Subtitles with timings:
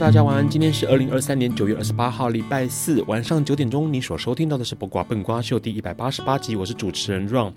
[0.00, 0.48] 大家晚安。
[0.48, 3.92] 今天是二零二三年九月二十八号，礼拜四晚上九点钟。
[3.92, 7.52] 你所收听到的是《八卦笨瓜秀》第一百八十八集，我是主持人 Ron。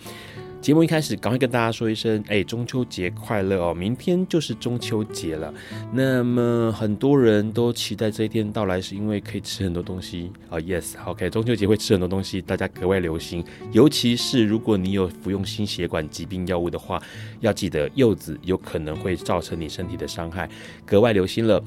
[0.60, 3.74] 节目一开始，赶快跟大家说一声，哎，中秋节快乐哦！
[3.74, 5.54] 明天就是中秋节了。
[5.94, 10.60] 那么很多人都期待这一天到来，是因为可以吃很多东西啊。
[10.60, 13.42] yes，OK，中秋节会吃很多东西，大家格外留心。
[13.72, 17.02] 尤其是如果你有服用心血管疾病药物的话，
[17.40, 20.50] 要记得柚子有可能会造成你身体的伤害，
[20.86, 21.64] 格外留心了。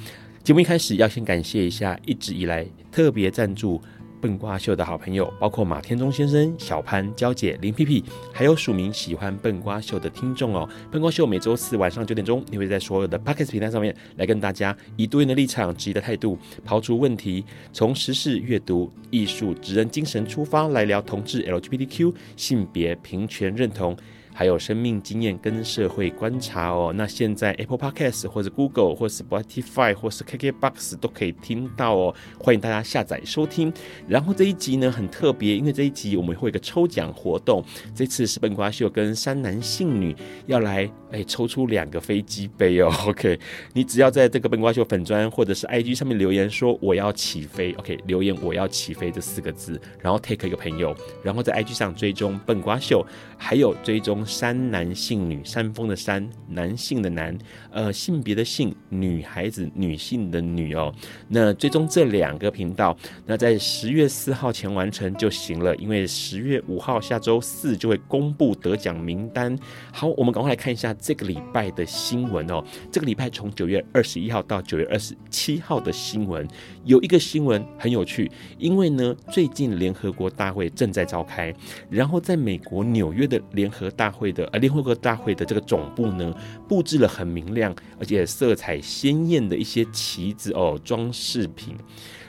[0.46, 3.82] 节目一开始要先感谢一下一直以来特别赞助
[4.20, 10.68] 笨瓜秀的好朋友，包括马天中先生、小潘、娇姐、林屁屁，还有署名喜欢笨瓜秀的听众哦。
[10.88, 23.96] 笨瓜秀每周四晚上九点钟，你会在所有的 Podcast 平台上面来跟大家以多元的立场、质疑的态度，抛出问题，从时事、阅读、艺术、职人精神出发来聊同志、LGBTQ、性别平权认同。
[24.38, 26.92] 还有生命经验跟社会观察哦。
[26.94, 32.14] 那现在 Apple Podcast 或者 Google 或是 Spotify 或是 KKBox 都可以听到哦。
[32.38, 33.72] 欢迎大家下载收听。
[34.06, 37.64] 然后这一集呢很特别，因为这一集我们会有一个抽奖活动。
[37.94, 40.14] 这次是笨瓜秀跟山男性女
[40.44, 42.92] 要来哎抽出两个飞机杯哦。
[43.08, 43.38] OK，
[43.72, 53.04] 你只要在这个笨瓜秀粉砖或者是 IG 上面留言说我要起飞，OK，留言我要起飞这四个字，然后 take 一个朋友，然后在 IG 上追踪笨瓜秀，
[53.38, 54.24] 还有追踪。
[54.26, 57.38] 山男性女，山峰的山，男性的男，
[57.70, 60.92] 呃，性别的性，女孩子，女性的女哦。
[61.28, 69.56] 那最终这两个频道，那在十月四号前完成就行了，因为十月五号下周四就会公布得奖名单。
[69.92, 72.64] 好，我们赶快来看一下这个礼拜的新闻哦。
[72.90, 76.46] 这个礼拜从九月二十一号到九月二十七号的新闻，
[76.84, 78.28] 有一个新闻很有趣，
[78.58, 81.54] 因为呢，最近联合国大会正在召开，
[81.88, 86.34] 然后在美国纽约的联合大会的呃联合国大会的这个总部呢，
[86.66, 91.76] 布置了很明亮而且色彩鲜艳的一些旗子哦，装饰品。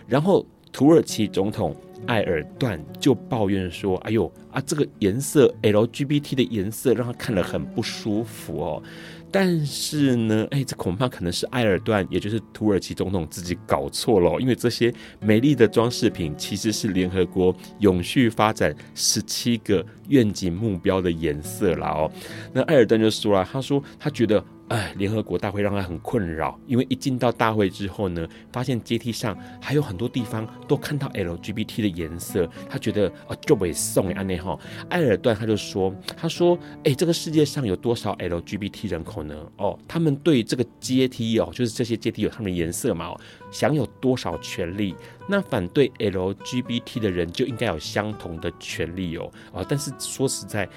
[0.06, 8.82] 然后土耳其总统埃尔段就抱怨说：“哎呦啊，这个颜色 LGBT 的颜色让他看了很不舒服哦。”
[9.30, 22.12] 但是呢，哎，这恐怕可能是埃尔段，也就是土耳其总统自己搞错了，因为这些美丽的装饰品其实是联合国永续发展十七个愿景目标的颜色啦哦。
[22.54, 24.44] 那艾尔段就说了，他说他觉得。
[24.68, 34.60] 哎，联合国大会让他很困扰，因为一进到大会之后呢，发现阶梯上还有很多地方都看到 LGBT 的颜色，他觉得啊，就被送给安内哈。
[34.90, 39.34] 艾尔段他就说，他说，哎，这个世界上有多少 LGBT 人口呢？
[39.56, 43.22] 哦，他们对这个阶梯哦，就是这些阶梯有他们的颜色嘛，哦，
[43.52, 44.96] 享有多少权利？
[45.28, 50.68] 那反对 LGBT 的人就应该有相同的权利哦，啊，但是说实在。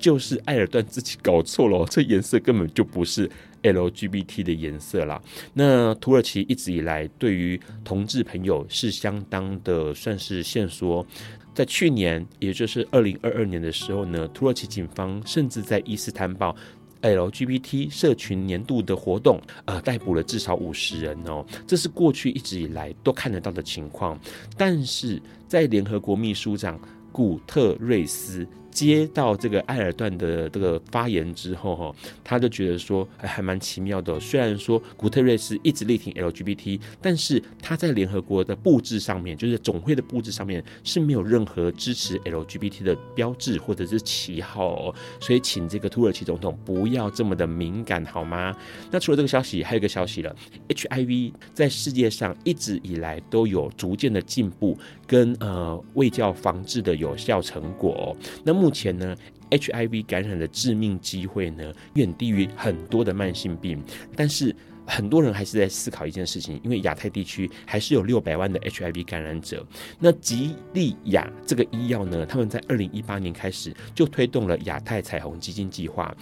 [0.00, 3.30] 就是埃尔段自己搞错了，这颜色根本就不是
[3.62, 5.20] LGBT 的颜色啦。
[5.52, 11.06] 那土耳其一直以来对于同志朋友是相当的算是限缩，
[11.54, 16.56] 在去年，也就是二零二二年的时候呢，土耳其警方甚至在伊斯坦堡
[17.02, 21.44] LGBT 社群年度的活动，呃，逮捕了至少五十人哦。
[21.66, 24.18] 这是过去一直以来都看得到的情况，
[24.56, 26.78] 但是在联合国秘书长。
[27.12, 34.18] 古特瑞斯接到这个埃尔段的这个发言之后，哈，他就觉得说还还蛮奇妙的。
[34.20, 44.94] 虽然说古特瑞斯一直力挺 LGBT，但是他在联合国的布置上面，就是总会的布置上面是没有任何支持 LGBT 的标志或者是旗号哦。
[45.20, 48.56] 所以，请这个土耳其总统不要这么的敏感，好吗？
[48.90, 50.34] 那除了这个消息，还有一个消息了
[50.68, 58.16] ：HIV 在世界上一直以来都有逐渐的进步跟呃卫教防治的有效成果哦。
[58.44, 59.16] 那目前呢
[59.50, 63.82] ，HIV 感染的致命机会呢，远低于很多的慢性病，
[64.14, 64.54] 但是。
[64.86, 69.64] 很多人还是在思考一件事情，因为亚太地区还是有六百万的 HIV 感染者。
[70.00, 76.12] 那吉利雅这个医药呢，他们在二零一八年开始就推动了亚太彩虹基金计划，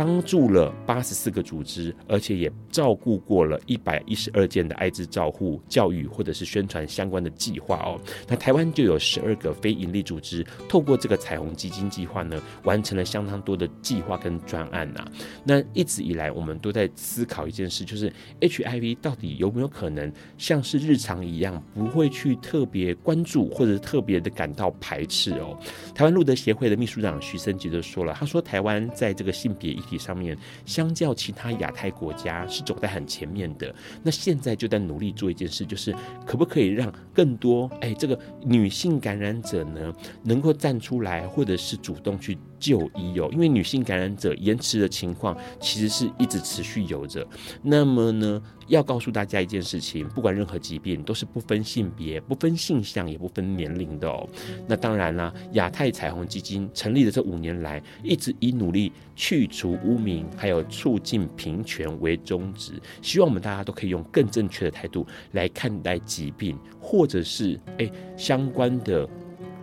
[0.00, 8.00] 帮助了八十四个组织，而且也照顾过了一百一十二件的艾滋照护、教育或者是宣传相关的计划哦。
[8.26, 15.04] 那台湾就有十二个非营利组织，透过这个彩虹基金计划呢，完成了相当多的计划跟专案呐。
[15.44, 18.10] 那一直以来，我们都在思考一件事，就是。
[18.40, 25.58] HIV 到底有没有可能像是日常一样，不会去特别关注或者特别的感到排斥哦？
[25.94, 33.74] 台湾路德协会的秘书长徐生杰就说了，他说台湾在这个性别议体上面，相较其他亚太国家是走在很前面的。
[34.02, 35.94] 那现在就在努力做一件事，就是
[36.24, 39.92] 可不可以让更多哎这个女性感染者呢，
[40.22, 42.38] 能够站出来，或者是主动去。
[42.60, 47.26] 就医哦，因为女性感染者延迟的情况其实是一直持续有着。
[47.62, 54.28] 那么呢，要告诉大家一件事情，不管任何疾病都是不分性别、不分性向、也不分年龄的哦。
[54.68, 69.08] 那当然啦，亚太彩虹基金成立的这五年来，一直以努力去除污名，还有促进平权为宗旨，希望我们大家都可以用更正确的态度来看待疾病，或者是诶相关的。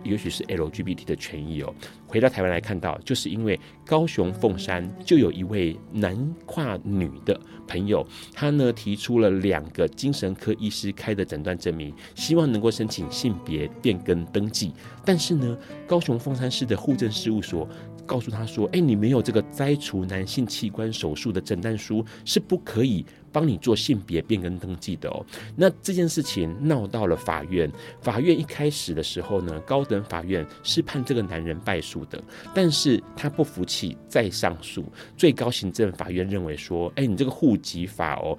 [0.08, 1.74] 也许是 LGBT 的权益哦。
[2.06, 6.16] 回到台湾来看到，就是因为高雄凤山就有一位男
[6.46, 14.72] 跨女的朋友，他呢提出了两个精神科医师开的诊断证明，希望能够申请性别变更登记。
[15.04, 15.56] 但是呢，
[15.86, 17.68] 高雄凤山市的户政事务所
[18.06, 23.04] 告诉他说：“哎，你没有这个摘除男性器官手术的诊断书，是不可以。”
[23.38, 25.24] 帮你做性别变更登记的哦，
[25.54, 27.70] 那这件事情闹到了法院。
[28.02, 32.20] 法院一开始的时候呢，高等法院是判这个男人败诉的，
[32.52, 34.84] 但是他不服气，再上诉。
[35.16, 38.36] 最高行政法院认为说，哎，你这个户籍法哦，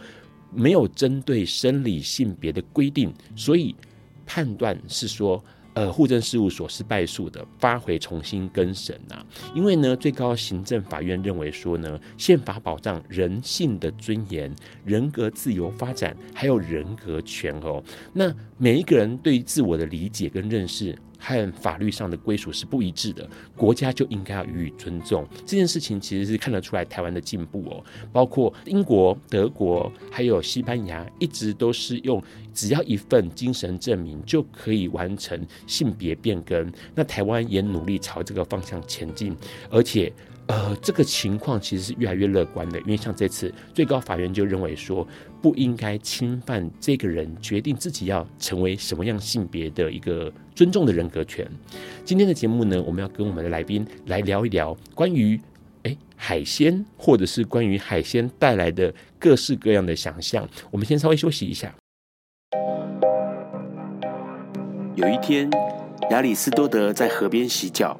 [0.53, 3.73] 没有针对生理性别的规定，所以
[4.25, 5.41] 判断是说。
[5.79, 9.25] 呃，户政事务所是败诉的，发回重新更审呐、啊。
[9.55, 14.53] 因为呢，最高行政法院认为说呢，宪法保障人性的尊严、
[14.83, 17.81] 人格自由发展，还有人格权哦。
[18.11, 20.93] 那每一个人对于自我的理解跟认识。
[21.19, 25.27] 和法律上的归属是不一致的，国家就应该要予以尊重。
[25.45, 32.23] 这件事情其实是看得出来台湾的进步哦，包括英国、德国还有西班牙，一直都是用
[32.53, 36.71] 只要一份精神证明就可以完成性别变更。
[36.95, 39.35] 那台湾也努力朝这个方向前进，
[39.69, 40.11] 而且。
[40.49, 45.07] 呃，这个情况其实是越来越乐观的，因为像这次最高法院就认为说，
[45.43, 51.47] 不应该侵犯这个人决定自己要成为什么样性别的一个尊重的人格权。
[52.03, 55.39] 今天的节目呢，我们要跟我们的来宾来聊一聊关于
[55.83, 60.49] 诶海鲜，或者是关于海鲜带来的各式各样的想象。
[60.71, 61.71] 我们先稍微休息一下。
[64.95, 65.47] 有一天，
[66.09, 67.99] 亚里斯多德在河边洗脚。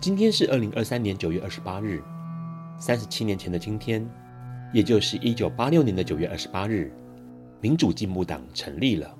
[0.00, 2.02] 今天是二零二三年九月二十八日，
[2.78, 4.02] 三十七年前的今天，
[4.72, 6.90] 也就是一九八六年的九月二十八日，
[7.60, 9.14] 民主进步党成立了。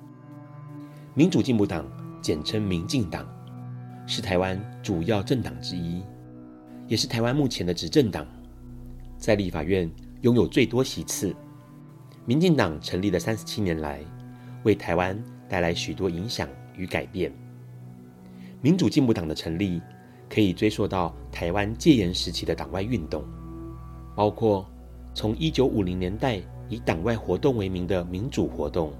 [1.13, 1.85] 民主进步党
[2.19, 3.27] 简称民进党，
[4.07, 6.01] 是台湾主要政党之一，
[6.87, 8.25] 也是台湾目前的执政党，
[9.19, 9.87] 在立法院
[10.21, 11.31] 拥有最多席次。
[12.25, 13.99] 民进党成立了三十七年来，
[14.63, 15.15] 为台湾
[15.47, 17.31] 带来许多影响与改变。
[18.63, 19.79] 民主进步党的成立。
[20.33, 23.21] 可以追溯到台湾戒严时期的党外运动，
[24.15, 24.65] 包括
[25.13, 28.93] 从一九五零年代以党外活动为名的民主活动，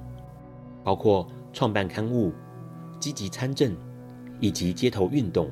[0.84, 2.34] 包括创办刊物、
[3.00, 3.74] 积极参政
[4.42, 5.50] 以及街头运动。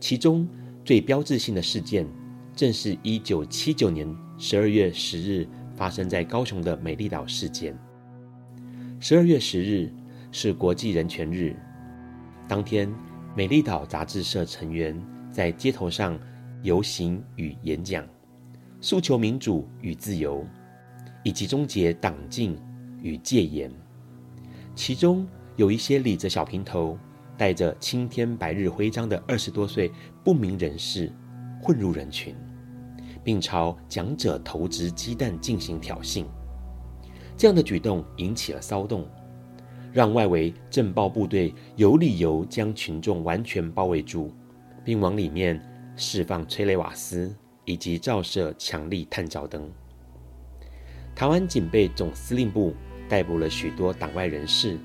[0.00, 0.46] 其中
[0.84, 2.04] 最标志性的事件，
[2.52, 7.78] 正是一九七九年十二月十日发生在高雄的美丽岛事件。
[8.98, 9.88] 十二月十日
[10.32, 11.54] 是国际人权日，
[12.48, 12.92] 当天，
[13.36, 14.96] 美丽岛杂志社成员
[15.32, 16.16] 在街头上
[16.62, 18.06] 游行与演讲。
[18.80, 20.46] 诉求民主与自由，
[21.24, 22.56] 以及终结党禁
[23.02, 23.72] 与戒严。
[24.74, 25.26] 其中
[25.56, 26.96] 有一些理着小平头、
[27.36, 29.90] 带着青天白日徽章的二十多岁
[30.22, 31.10] 不明人士
[31.62, 32.36] 混入人群，
[33.24, 36.24] 并朝讲者投掷鸡蛋进行挑衅。
[37.36, 39.08] 这样的举动引起了骚动，
[39.94, 44.30] 让外围政报部队有理由将群众完全包围住，
[44.84, 45.58] 并往里面
[45.96, 47.34] 释放催泪瓦斯。
[47.66, 49.70] 以及照射强力探照灯。
[51.14, 52.74] 台湾警备总司令部
[53.08, 54.78] 逮捕了许多党外人士，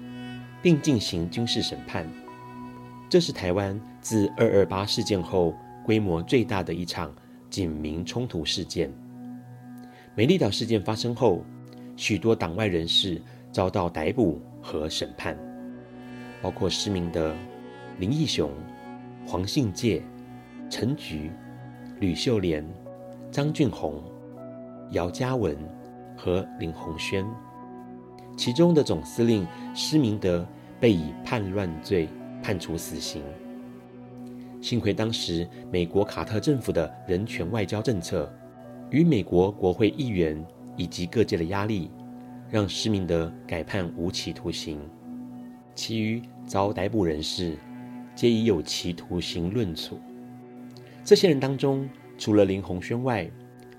[0.62, 2.08] 并进行军事审判。
[3.10, 7.14] 这是台湾自二二八事件后规模最大的一场
[7.50, 8.90] 警民冲突事件。
[10.16, 11.44] 美丽岛事件发生后，
[11.98, 15.38] 许多党外人士遭到逮捕和审判，
[16.42, 17.34] 包括施明德、
[17.98, 18.52] 林义雄、
[19.26, 20.02] 黄信介、
[20.70, 21.32] 陈菊。
[22.00, 22.66] 吕秀莲、
[23.30, 24.02] 张俊宏、
[24.92, 25.54] 姚嘉文
[26.16, 27.26] 和林宏轩，
[28.38, 30.48] 其中的总司令施明德
[30.80, 32.08] 被以叛乱罪
[32.42, 33.22] 判处死刑。
[34.62, 38.34] 幸亏当时美国卡特政府的人权外交政策
[38.92, 40.42] 与美国国会议员
[40.78, 41.92] 以及各界的压力，
[42.50, 44.80] 让施明德改判无期徒刑，
[45.76, 47.56] 其余遭逮捕人士
[48.16, 50.00] 皆以有期徒刑论处。
[51.04, 51.88] 这些人当中，
[52.18, 53.30] 除了林鸿轩外，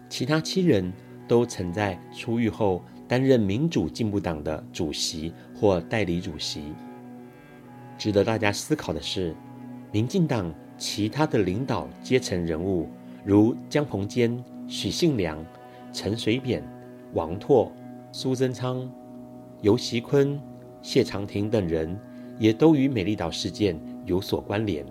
[0.08, 0.92] 其他七人
[1.26, 6.72] 都曾在出狱后担任民主进步党的主席或代理主席。
[7.98, 9.34] 值得大家思考的是，
[9.92, 12.88] 民进党其他的领导阶层人物，
[13.24, 15.44] 如江鹏坚、许信良、
[15.92, 16.62] 陈水扁、
[17.14, 17.70] 王拓、
[18.12, 18.90] 苏贞昌、
[19.62, 20.38] 游锡坤、
[20.82, 21.96] 谢长廷等人，
[22.38, 24.84] 也都与美丽岛事件有所关联。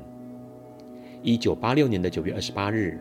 [1.22, 2.98] 一九八六年的九月二十八日，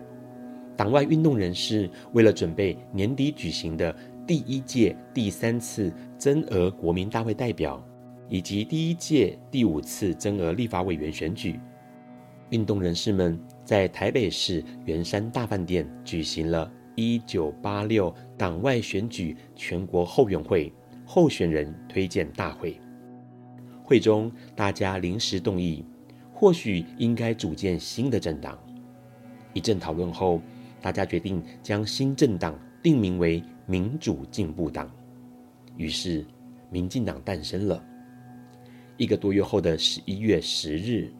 [0.76, 3.94] 党外运动人士为了准备年底举行的
[4.26, 7.80] 第一届第三次增额国民大会代表，
[8.28, 11.60] 以及第一届第五次增额立法委员选举，
[12.50, 20.72] 运动人士们在台北市圆山大饭店举行了一九八六党外选举全国后援会
[21.06, 22.76] 候选人推荐大会。
[23.84, 25.84] 会中，大家临时动议。
[26.32, 28.58] 或许应该组建新的政党。
[29.52, 30.42] 一阵讨论后，
[30.82, 34.90] 大家决定将新政党定名为民主进步党。
[35.76, 36.26] 于是，
[36.68, 37.80] 民进党诞生了。
[38.96, 41.12] 一个多月后的十一月十日，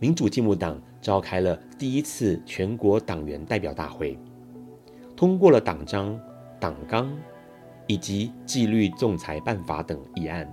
[0.00, 4.18] 民主进步党召开了第一次全国党员代表大会，
[5.24, 6.20] 通过了党章、
[6.60, 7.10] 党纲
[7.86, 10.46] 以及纪律仲裁办法等议案。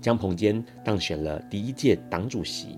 [0.00, 2.76] 江鹏坚当选了第一届党主席。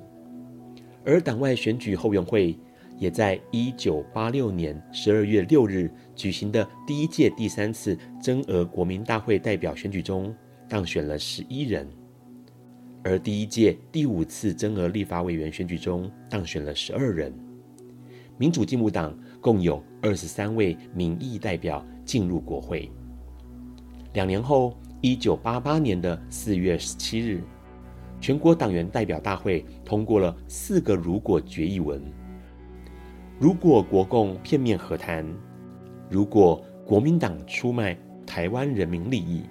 [1.03, 2.55] 而党外选举后援会
[2.99, 10.37] 也在一九八六年十二月六日举行的第一届第三次增额国民大会代表选举中
[10.69, 11.89] 当选了十一人，
[13.03, 17.33] 而第一届第五次增额立法委员选举中当选了十二人。
[18.37, 22.91] 民主进步党共有二十三位民意代表进入国会。
[24.13, 27.43] 两年后，一九八八年的四月十七日。
[28.21, 32.03] 全国党员代表大会通过了四个如果决议文：
[33.39, 35.27] 如果国共片面和谈，
[36.11, 39.45] 如果国民党出卖台湾人民利益，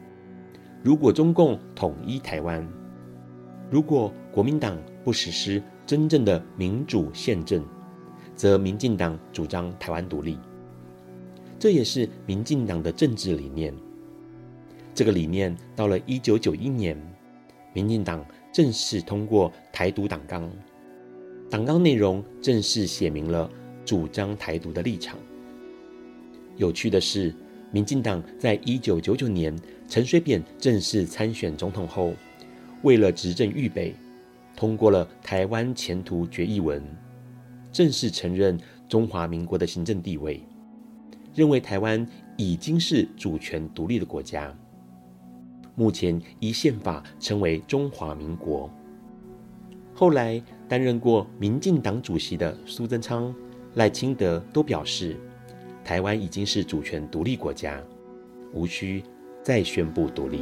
[0.83, 2.63] 如果中共统一台湾，
[3.71, 7.65] 如果国民党不实施真正的民主宪政，
[8.39, 10.37] 则民进党主张台湾独立。
[11.59, 13.73] 这也是民进党的政治理念。
[14.95, 16.97] 这个理念到了一九九一年，
[17.73, 18.25] 民进党。
[18.51, 20.51] 正式通过台独党纲，
[21.51, 23.47] 党纲内容正式写明了
[23.85, 25.19] 主张台独的立场。
[26.57, 27.31] 有趣的是，
[27.71, 29.55] 民进党在一九九九年
[29.87, 32.15] 陈水扁正式参选总统后，
[32.81, 33.93] 为了执政预备，
[34.55, 36.83] 通过了台湾前途决议文，
[37.71, 40.41] 正式承认中华民国的行政地位，
[41.33, 42.05] 认为台湾
[42.37, 44.53] 已经是主权独立的国家。
[45.75, 48.69] 目前依宪法称为中华民国。
[49.93, 53.33] 后来担任过民进党主席的苏贞昌、
[53.75, 55.15] 赖清德都表示，
[55.83, 57.81] 台湾已经是主权独立国家，
[58.53, 59.03] 无需
[59.43, 60.41] 再宣布独立。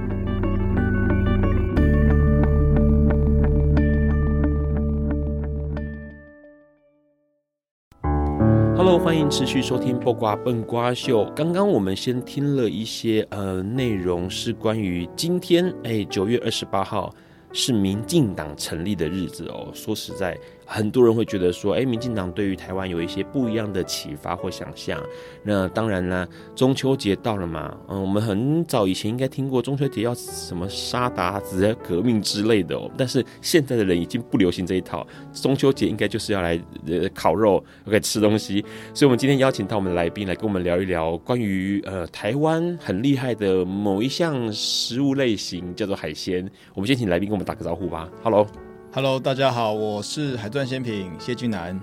[9.31, 11.25] 持续收听《播瓜笨瓜秀》。
[11.33, 17.15] 刚刚我们先听了一些呃内容，是关于今天，哎，九月二十八号
[17.53, 19.71] 是民进党成立的日子哦。
[19.73, 20.37] 说实在。
[20.73, 24.97] 很多人会觉得说，哎，民进党对于台湾有一些不一样的启发或想象。
[25.43, 26.25] 那当然啦，
[26.55, 32.89] 中秋节到了嘛，嗯，我们很早以前应该听过中秋节要什么杀韃子、革命之类的哦。
[32.97, 38.63] 但是现在的人已经不流行这一套，中秋节应该就是要来呃烤肉，OK 吃东西。
[38.93, 46.49] 所以，我们今天邀请到我们的来宾来跟我们聊一聊关于呃台湾很厉害的某一项食物类型，叫做海鲜。
[46.73, 48.09] 我们先请来宾跟我们打个招呼吧。
[48.23, 48.70] Hello。
[48.93, 51.79] Hello，大家好，我是海钻鲜品谢俊南。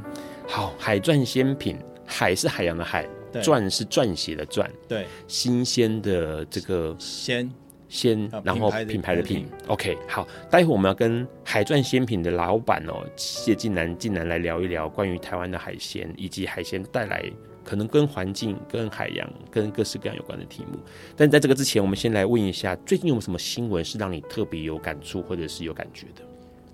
[0.47, 3.09] 好，海钻鲜品，海是海洋的海，
[3.43, 7.50] 钻是撰写的钻，对，新鲜的这个鲜
[7.88, 9.49] 鲜，然后品牌的品。
[9.69, 17.25] OK，好，待会我们要跟海钻鲜品的老板哦谢俊南进来来聊一聊关于台湾的海鲜，以及海鲜带来
[17.65, 20.79] 可能跟环境、跟海洋、跟各式各样有关的题目。
[21.17, 26.23] 但在这个之前，我们先来问一下，最近有没有什么新闻是让你特别有感触或者是有感觉的？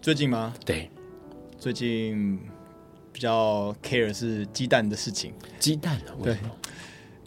[0.04, 0.52] 最近吗？
[0.66, 0.90] 对，
[1.58, 2.38] 最近
[3.10, 5.32] 比较 care 是鸡蛋的事情。
[5.58, 6.36] 鸡蛋，对，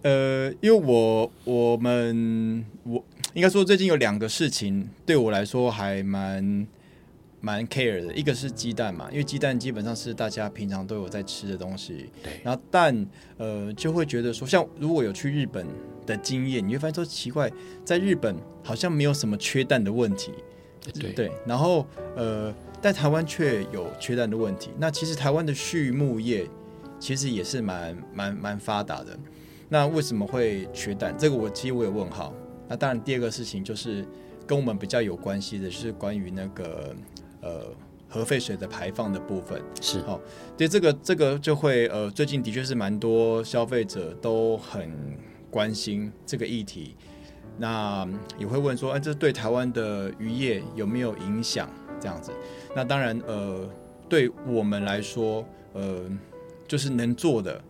[0.04, 3.04] 呃，因为我我们我
[3.34, 6.68] 应该说最近有两个事情对我来说还蛮
[7.42, 12.12] 蛮 care 的，一个是鸡蛋嘛，因为鸡蛋基本上是大家平常都有在吃的东西。
[12.22, 13.08] 对，然后蛋
[13.38, 15.66] 呃就会觉得说，像如果有去日本
[16.06, 17.52] 的经验，你会发现说奇怪，
[17.84, 20.32] 在日本好像没有什么缺蛋的问题。
[20.94, 21.84] 对对，然后
[22.16, 22.54] 呃。
[22.82, 24.72] 在台湾却有缺蛋的问题。
[24.78, 26.48] 那其实台湾的畜牧业
[27.00, 29.18] 其实也是蛮蛮蛮发达的。
[29.70, 31.14] 那为什么会缺蛋？
[31.18, 32.34] 这个我其实我有问号。
[32.70, 34.06] 那当然，第二个事情就是
[34.46, 36.96] 跟我们比较有关系的，就是关于那个
[37.42, 37.66] 呃
[38.08, 39.62] 核废水的排放的部分。
[39.82, 40.20] 是哦，
[40.58, 44.90] 对这个这个就会呃最近的确是蛮多消费者都很
[45.50, 46.96] 关心这个议题。
[47.58, 51.70] 那也会问说，哎、啊，这对台湾的渔业有没有影响？
[52.00, 52.32] 这样子。
[52.76, 53.70] 那当然，呃，
[54.08, 56.04] 对我们来说，呃，
[56.68, 57.62] 就是能做的，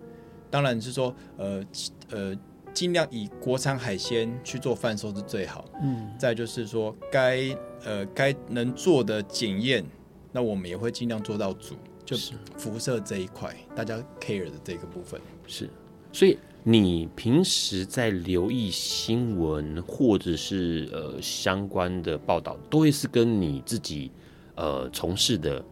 [0.50, 1.64] 当然是说，呃，
[2.12, 2.36] 呃，
[2.74, 5.66] 尽量以国产海鲜去做贩售是最好。
[5.82, 6.10] 嗯。
[6.20, 9.86] 再就是说，该呃该能做的检验，
[10.32, 11.76] 那我们也会尽量做到足。
[12.06, 15.20] 就是辐射这一块，大家 care 的这个部分。
[15.46, 15.70] 是。
[16.14, 24.12] 所以你平时在留意新闻或者是呃相关的报道，都会是跟你自己。
[24.60, 25.64] 呃，从事的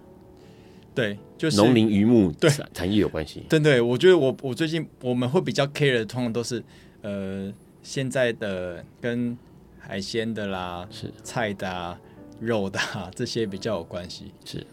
[0.94, 3.44] 对，就是农林渔牧 对产业有关系。
[3.50, 6.64] 对对，我觉得我我最近我们会比较 care 的，通常都是
[7.02, 9.36] 呃现在的跟
[9.80, 12.00] 海鲜的啦，是菜的啊、
[12.40, 14.26] 肉的啊这些比较有关系。
[14.46, 14.64] 是，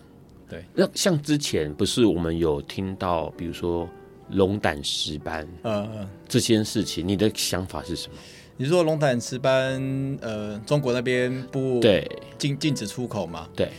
[0.47, 0.63] 对。
[0.75, 3.89] 那像之前不是我们有听到，比如说
[4.33, 8.15] 龙胆石斑，呃，这件事情，你的想法是什么？
[8.57, 12.07] 你说龙胆石斑，呃，中国那边不对
[12.39, 13.49] 禁禁止出口吗？
[13.57, 13.71] 对。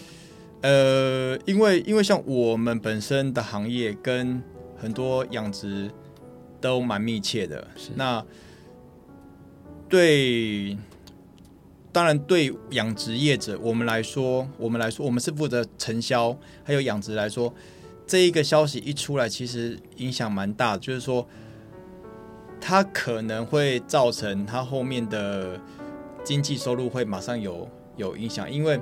[0.61, 4.41] 呃，因为因为像我们本身的行业跟
[4.77, 5.91] 很多养殖
[6.61, 8.25] 都蛮密切的，是那
[9.89, 10.77] 对，
[11.91, 17.53] 当然对养殖业者我们来说，我们来说，我们是负责承销，还有养殖来说，
[18.05, 21.27] 这一个消息一出来，其实影响蛮大的，就是说
[22.59, 25.59] 它可能会造成它后面的
[26.23, 28.79] 经济收入会马上有有影响，因为。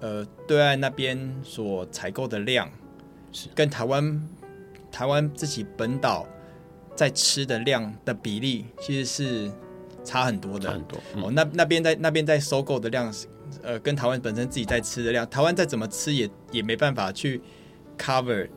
[0.00, 2.70] 呃，对岸那边所采购的量
[3.32, 4.28] 是跟台湾
[4.92, 6.24] 台湾自己本岛
[6.94, 9.50] 在吃的量的比例，其实是
[10.04, 10.70] 差很多的。
[10.70, 10.96] 很多。
[11.16, 13.12] 嗯、哦，那那边在那边在收购的量，
[13.60, 17.40] 呃，跟台湾本身自己在吃的量，台湾再怎么吃也也没办法去
[17.98, 18.48] cover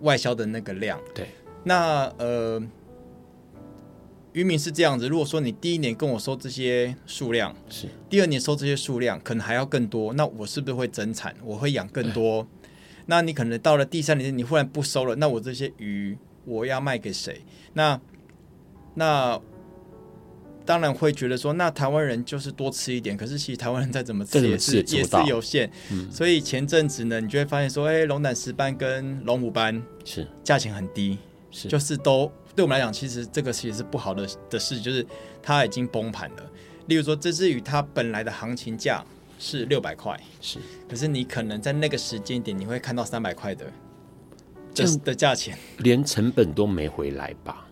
[0.00, 0.98] 外销的那个量。
[1.14, 1.26] 对。
[1.64, 2.62] 那呃。
[4.34, 11.34] 渔民是这样子，如果说你第一年跟我收这些数量，是，第二年收这些数量，可能还要更多，那我是不是会增产？
[11.42, 12.46] 我会养更多
[13.06, 17.40] 那你可能到了第三年，你忽然不收了，那我这些鱼我要卖给谁？
[17.72, 18.00] 那
[18.94, 19.40] 那
[20.68, 23.16] 当然会觉得说，那台湾人就是多吃一点。
[23.16, 25.70] 可是其实台湾人再怎么吃也是也是有限。
[25.90, 31.16] 嗯、所以前阵子呢，你就会发现说，哎、欸，龙胆石斑跟龙虎斑是价钱很低，
[31.50, 35.06] 是就是都对我们来讲，其实这个其实是不好的的事，就是
[35.42, 36.52] 它已经崩盘了。
[36.84, 39.02] 例如说，这只鱼它本来的行情价
[39.38, 43.72] 是六百块，是，可是你可能在那个时间点，你会看到三百块的
[44.74, 47.64] 这的价钱，连成本都没回来吧？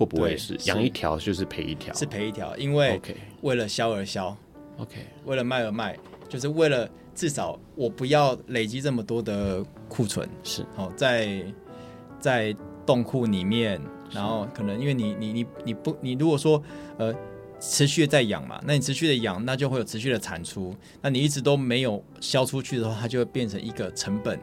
[0.00, 1.92] 会不会是养一条就是赔一条？
[1.94, 2.98] 是赔一条，因为
[3.42, 4.34] 为了销而销
[4.78, 5.94] ，OK，为了卖而卖，
[6.26, 11.44] 就是为了至少我不要累积这么多的库存，是好在
[12.18, 13.78] 在冻库里面，
[14.10, 16.62] 然后可能因为你你你你不你如果说
[16.96, 17.14] 呃
[17.60, 24.40] 持续的在养嘛，那你持续的养，那就会有持续的产出，那你一直都没有销出去的话，它就会变成一个成本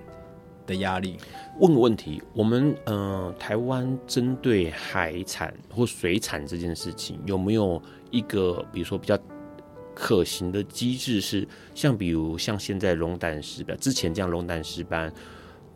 [0.67, 1.17] 的压力。
[1.59, 9.17] 问个问题，我们呃，台湾针对海产或水产这件事情，有没有一个比如说比较
[9.95, 11.19] 可行的机制？
[11.19, 15.11] 是像比如像现在龙胆石斑，之前这样龙胆石斑，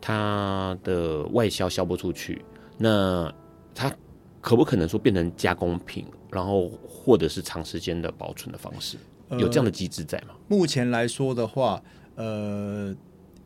[0.00, 2.44] 它的外销销不出去，
[2.78, 3.32] 那
[3.74, 3.92] 它
[4.40, 8.96] 可不可能说变成加工品，然后或者是长时间的保存的方式？
[9.30, 10.34] 有这样的机制在吗？
[10.46, 11.82] 目前来说的话，
[12.14, 12.94] 呃。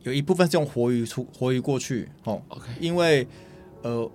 [0.07, 3.27] 有一部分是用活鱼出活鱼过去哦，OK，因为
[3.81, 4.09] 呃，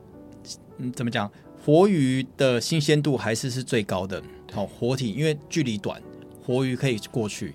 [0.79, 1.31] 嗯，怎么讲？
[1.63, 4.21] 活鱼的新鲜度还是是最高的，
[4.55, 6.01] 好、哦、活体，因为距离短，
[6.43, 7.55] 活鱼可以过去。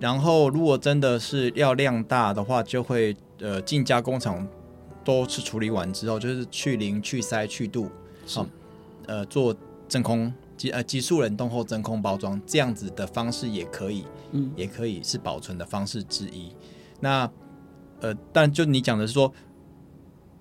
[0.00, 4.48] 然后如果真的是要量大的话，就会呃进加工厂
[5.04, 7.90] 都是处理完之后，就是去鳞、去鳃、去肚，
[8.26, 8.46] 好、哦，
[9.06, 9.54] 呃，做
[9.86, 16.50] 真空急呃急速冷冻后真空包装，这样子的方式也可以，嗯，也可以是保存的方式之一。
[16.98, 17.30] 那
[18.00, 19.32] 呃，但就你讲的是说，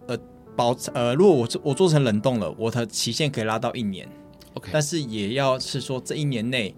[0.07, 0.17] 呃，
[0.55, 4.07] 保呃，如果我做我做成冷冻了，我的期限可以拉到一年
[4.55, 6.75] ，OK，但是也要是说这一年内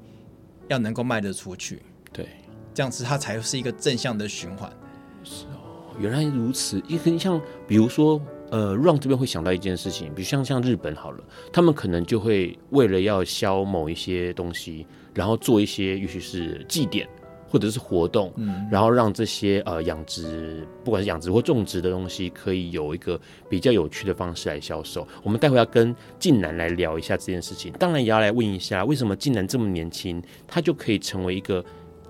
[0.68, 1.82] 要能够卖得出去，
[2.14, 2.28] 对，
[2.74, 4.72] 这样子它才是一个正向的循环。
[5.24, 6.82] 是哦，原来如此。
[6.88, 17.08] 因为像比如说，呃，run 这边会想到一件事情，比如像像日本好了，他们可能就会为了要销某一些东西，然后做一些，也许是祭典。
[17.50, 25.08] 或者是活动，嗯，然后让这些呃养殖，不管是养殖或种植的东西，可以有一个比较有趣的方式来销售。
[25.24, 31.64] 我们待会要跟晋南来聊一下这件事情，当然也要来问一下，为什么晋南这么年轻，他就可以成为一个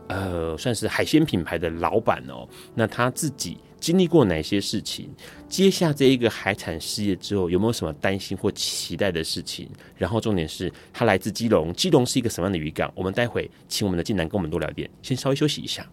[0.08, 2.48] 呃算是海鲜品牌的老板哦？
[2.74, 3.58] 那他自己。
[3.80, 5.10] 经历过哪些事情？
[5.48, 9.68] 接下这一个海产事业之后，有没有什么担心或期待的事情？
[9.96, 12.92] 然后重点是，他来自基隆，基隆是一个什么样的渔港？
[12.96, 15.88] 我们待会请我们的晋南跟我们多聊一点，先稍微休息一下。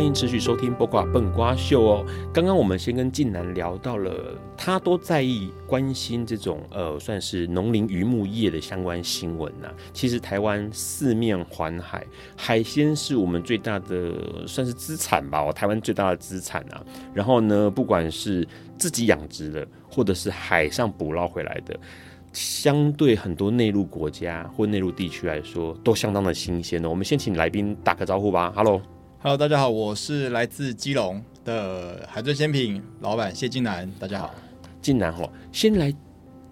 [0.00, 2.06] 欢迎持续收听《播瓜笨瓜秀》哦。
[2.32, 12.02] 刚刚我们先跟晋南聊到了，他都在意、关心这种呃，算是农林渔牧业的相关新闻呐、其实台湾四面环海，
[12.34, 16.82] 海鲜是我们最大的算是资产吧，哦，台湾最大的资产啊。
[17.12, 21.78] 然后呢，不管是自己养殖的，或者是海上捕捞回来的，
[22.32, 26.88] 相对很多内陆国家或内陆地区来说，都相当的新鲜的。
[26.88, 28.80] 我们先请来宾打个招呼吧，Hello。
[29.22, 33.86] Hello，大家好，我是来自基隆的海尊鲜品老板谢金南。
[33.98, 34.34] 大家好，
[34.80, 35.94] 金南哦，先来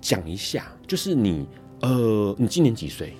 [0.02, 1.48] 讲一下，就是你
[1.80, 3.14] 呃，你今年几岁？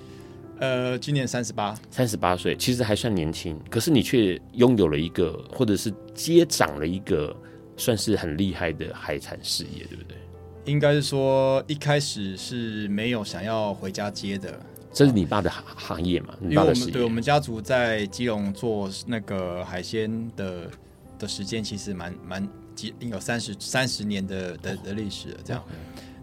[0.59, 7.35] 呃，今年三十八，三十八岁，其实还算年轻，可是你却拥有了一个，或者是接掌了一个，
[7.75, 10.15] 算是很厉害的海产事业，对不对？
[10.65, 14.59] 应该是说一开始是没有想要回家接的。
[14.91, 16.33] 这是你爸的行行业嘛？
[16.41, 20.69] 因为我们对我们家族在基隆做那个海鲜的
[21.19, 25.37] 的时间，其实蛮蛮几有三十三十年的的的历史了。
[25.43, 25.65] 这样，哦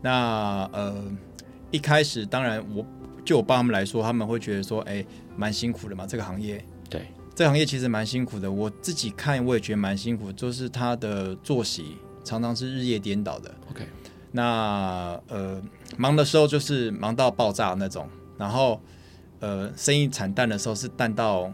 [0.02, 1.04] 那呃
[1.70, 2.84] 一开始当然我
[3.24, 5.04] 就我爸他们来说，他们会觉得说，哎，
[5.36, 6.62] 蛮辛苦的嘛，这个行业。
[6.90, 8.50] 对，这个行业其实蛮辛苦的。
[8.50, 13.54] 我自己看我也觉得蛮辛苦，就是他的作息常常是日夜颠倒的。
[13.70, 13.86] OK，
[14.32, 15.62] 那呃
[15.96, 18.08] 忙的时候就是忙到爆炸那种。
[18.38, 18.80] 然后，
[19.40, 21.52] 呃，生意惨淡的时候是淡到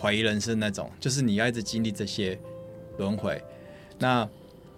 [0.00, 2.38] 怀疑人生那种，就是你要一直经历这些
[2.98, 3.42] 轮回。
[3.98, 4.28] 那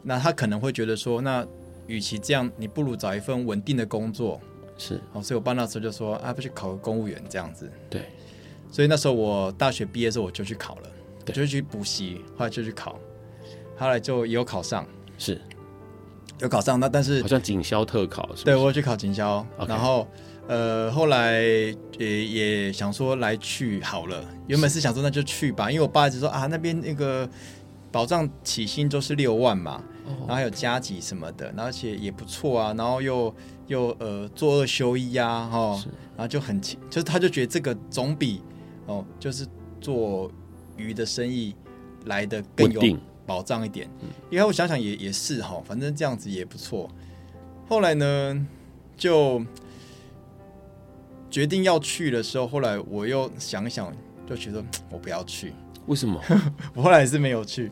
[0.02, 1.46] 那他可能会觉得说，那
[1.86, 4.40] 与其这样，你不如找一份稳定的工作。
[4.76, 7.70] 是，哦，所以我爸那时候就说啊，不去考个公务员这样子。
[7.88, 8.02] 对，
[8.70, 10.90] 所以那时候我大学毕业的时候我就去考了，
[11.24, 12.98] 对就去补习，后来就去考，
[13.76, 14.84] 后来就也有考上，
[15.16, 15.40] 是，
[16.40, 16.80] 有考上。
[16.80, 20.08] 那但是好像警消特考是是，对我去考警校.然后
[20.48, 21.40] 呃后来
[21.98, 27.28] 也也想说来去好了，原本是想说那就去吧，因为我爸一直说啊那边那个
[27.90, 29.82] 保障起薪都是六万嘛。
[30.06, 32.74] 然后还有加急什么的，而且也不错啊。
[32.76, 33.34] 然后又
[33.68, 35.82] 又呃做二休一啊，哈、哦，
[36.14, 38.42] 然后就很就是他就觉得这个总比
[38.84, 39.46] 哦就是
[39.80, 40.30] 做
[40.76, 41.54] 鱼的生意
[42.04, 43.88] 来的更有保障一点。
[44.28, 46.90] 因为我想想也也是哈、哦，反正这样子也不错。
[47.66, 48.46] 后来呢，
[48.98, 49.42] 就
[51.34, 53.92] 决定要去的时候，后来我又想想，
[54.24, 55.52] 就觉得 我不要去。
[55.86, 56.22] 为什么？
[56.74, 57.68] 我后来是没有去。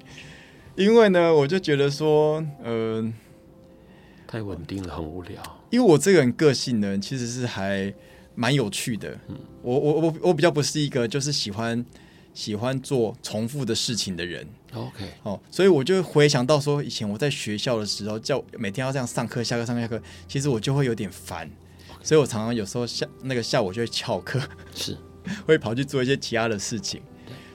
[0.75, 3.13] 因为呢，我就觉得说，嗯、呃，
[4.27, 5.41] 太稳定了，很无聊。
[5.71, 7.95] 因为我这个人个性呢，其实是还
[8.35, 9.17] 蛮有趣的。
[9.29, 11.87] 嗯，我我我我比较不是一个就是喜欢
[12.35, 14.45] 喜欢做重复的事情的人。
[14.75, 21.49] OK，哦，所以我就回想到说，以前我在学校的时候，叫每天要这样上课、下课、上课、下课，其实我就会有点烦。
[22.03, 24.41] 所以我常常有时候下那个下午就会翘课，
[24.75, 24.97] 是
[25.47, 27.01] 会跑去做一些其他的事情。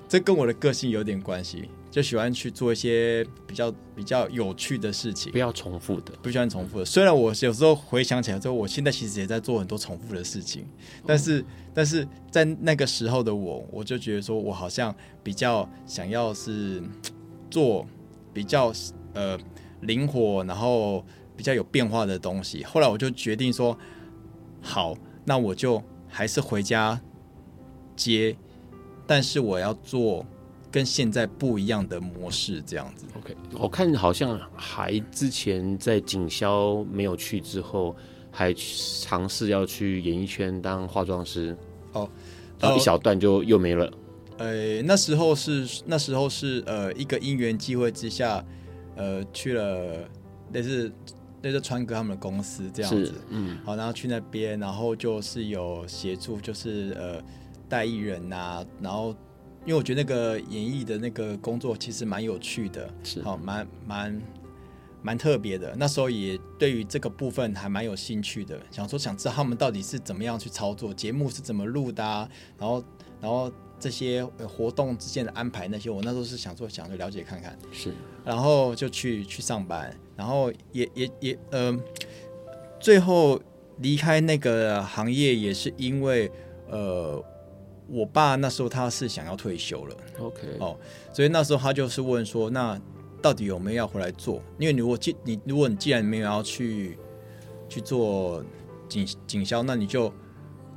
[0.07, 1.69] 这跟我的个性有点关系。
[1.89, 6.85] 就喜欢去做一些比较比较有趣的事情，不要重复的，不喜欢重复的。
[6.85, 10.67] 虽然我有时候回想起来之后，我现在其实也在做很多重复的事情，
[11.07, 16.83] 但是但是在那个时候的我，我就觉得说我好像比较想要是
[17.49, 17.87] 做
[18.31, 18.71] 比较
[19.13, 19.35] 呃
[19.81, 21.03] 灵活，然后
[21.35, 22.63] 比较有变化的东西。
[22.63, 23.75] 后来我就决定说，
[24.67, 26.99] 好，那我就还是回家
[27.95, 28.35] 接，
[29.07, 30.25] 但是我要做。
[30.69, 33.05] 跟现在不一样的模式，这样子。
[33.17, 37.95] OK，我看好像还之前在警消没有去之后，
[38.29, 41.57] 还尝试要去演艺圈当化妆师。
[41.93, 42.07] 哦，
[42.59, 43.89] 然后一小段就又没了。
[44.37, 48.43] 呃，那时候是那时候是呃一个因缘际会之下，
[48.97, 50.07] 呃去了
[50.51, 50.91] 类似
[51.41, 53.13] 类似川哥他们的公司这样子。
[53.29, 57.21] 嗯，好，然后去那边，然后就是有协助，就是呃
[57.67, 59.15] 带艺人啊，然后。
[59.65, 64.21] 因为我觉得那个演艺的那个工作其实蛮有趣的，是好蛮蛮
[65.01, 65.75] 蛮特别的。
[65.77, 72.81] 那时候也对于这个部分还蛮有兴趣的，想说想知道他们到底是怎么样去操作，节目是怎么录的啊，然后
[73.19, 77.93] 然后这些活动之间的安排那些，我那时候是想说想去了解看看，是，
[78.27, 81.75] 然后就去去上班，然后也也也呃，
[82.79, 83.41] 最后
[83.77, 86.29] 离开那个行业也是因为
[86.69, 87.23] 呃。
[87.89, 90.77] 我爸那时候他是想要退休了，OK，哦，
[91.13, 92.77] 所以那时候他就是问说，那
[93.21, 94.41] 到底有没有要回来做？
[94.59, 96.97] 因为如果既你如果你既然没有要去
[97.69, 98.43] 去做
[98.89, 100.11] 警警消，那你就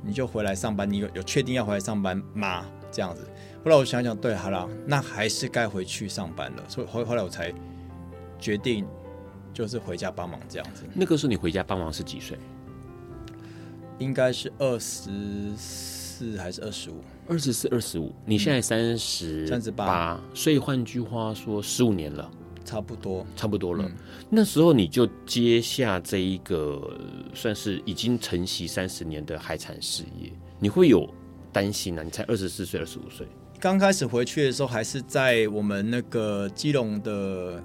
[0.01, 2.65] 你就回来上班，你有有确定要回来上班吗？
[2.89, 3.27] 这样子。
[3.63, 6.63] 后来我想想，对，好了，那还是该回去上班了。
[6.67, 7.53] 所以后后来我才
[8.39, 8.85] 决定
[9.53, 10.83] 就是回家帮忙这样子。
[10.93, 12.37] 那个时候你回家帮忙是几岁？
[13.99, 15.09] 应该是二十。
[16.21, 17.01] 四还是二十五？
[17.27, 18.13] 二十四、二十五。
[18.27, 22.29] 你现在三十三十八，所以换句话说，十五年了，
[22.63, 23.83] 差不多，差不多了。
[23.83, 23.95] 嗯、
[24.29, 26.95] 那时候你就接下这一个
[27.33, 31.11] 算是已经承袭三十年的海产事业，你会有
[31.51, 32.03] 担心啊？
[32.03, 33.25] 你才二十四岁、二十五岁，
[33.61, 37.63] 刚开始回去的时候还是在我们那个基隆的，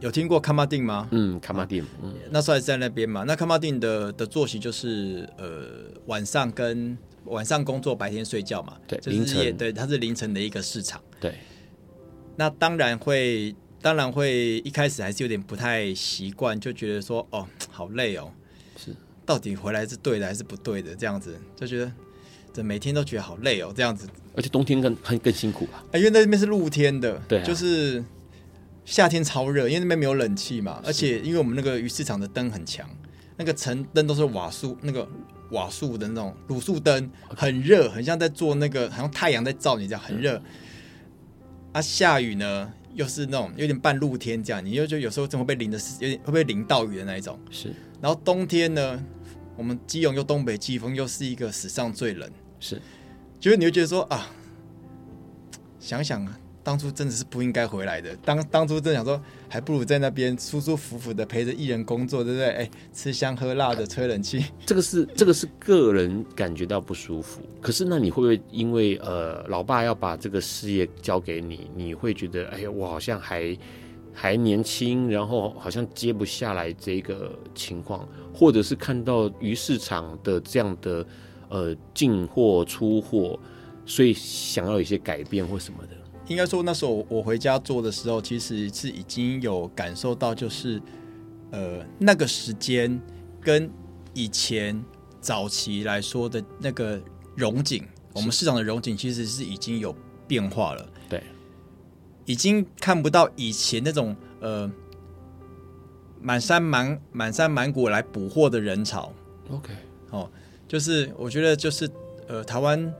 [0.00, 1.08] 有听过卡马丁吗？
[1.10, 3.24] 嗯，卡马丁，嗯，那时候还是在那边嘛。
[3.24, 6.96] 那卡马丁的的作息就是呃晚上跟。
[7.28, 8.76] 晚上工作，白天睡觉嘛？
[8.86, 9.56] 对，就是、凌晨。
[9.56, 11.00] 对，它是凌晨的一个市场。
[11.18, 11.34] 对，
[12.36, 18.30] 那当然会，当然会，一开始还是有点不太习惯，就觉得说，哦，好累哦。
[18.76, 20.94] 是，到底回来是对的还是不对的？
[20.94, 21.90] 这样子就觉得，
[22.54, 23.70] 这每天都觉得好累哦。
[23.76, 25.84] 这样子，而且冬天更很更辛苦吧？
[25.92, 28.02] 因为那边是露天的，对、啊，就是
[28.86, 30.80] 夏天超热，因为那边没有冷气嘛。
[30.86, 32.88] 而且因为我们那个鱼市场的灯很强，
[33.36, 35.06] 那个城灯都是瓦数那个。
[35.50, 40.42] 瓦数的那种卤素灯很热，很像在做那个，好像太阳在照你这样，很热。
[41.70, 47.38] 啊，下雨呢又是那种有点半露天这样，你又就有时候真会被淋的，有点会被淋到雨的那一种。
[47.50, 47.72] 是。
[48.00, 49.00] 然后冬天呢，
[49.54, 52.28] 我们基隆又东北季风，又是一个史上最冷。
[52.64, 52.80] 是。
[53.38, 54.26] 就是你会觉得说啊，
[55.78, 56.38] 想想啊。
[56.64, 58.16] 当初真的是不应该回来的。
[58.24, 62.48] 当当初真的想说，还不如在那边舒舒服服的陪着艺人工作，对不对？
[62.52, 64.46] 哎，吃香喝辣的，吹冷气。
[64.64, 67.42] 这个是这个是个人感觉到不舒服。
[67.60, 73.54] 可是那你会不会因为呃，老爸要把这个事业交给你，你会觉得哎呀，我好像还
[74.14, 81.06] 还年轻，然后好像接不下来这个情况，或者是看到鱼市场的这样的
[81.54, 83.38] 呃进货出货，
[83.86, 85.90] 所以想要有一些改变或什么的。
[86.26, 90.82] 应该说那时候我回家做的时候，其实是已经有感受到，就是
[91.52, 93.00] 呃那个时间
[93.40, 93.70] 跟
[94.14, 94.82] 以前
[95.20, 97.00] 早期来说的那个
[97.36, 99.94] 融景，我们市场的融景其实是已经有
[100.26, 100.88] 变化了。
[101.08, 101.22] 对。
[102.26, 104.70] 已经看不到以前那种呃
[106.22, 109.12] 满山满满山满谷来补货的人潮。
[109.50, 109.74] OK，
[110.10, 110.30] 哦，
[110.68, 111.88] 就是我觉得就是
[112.26, 112.92] 呃台湾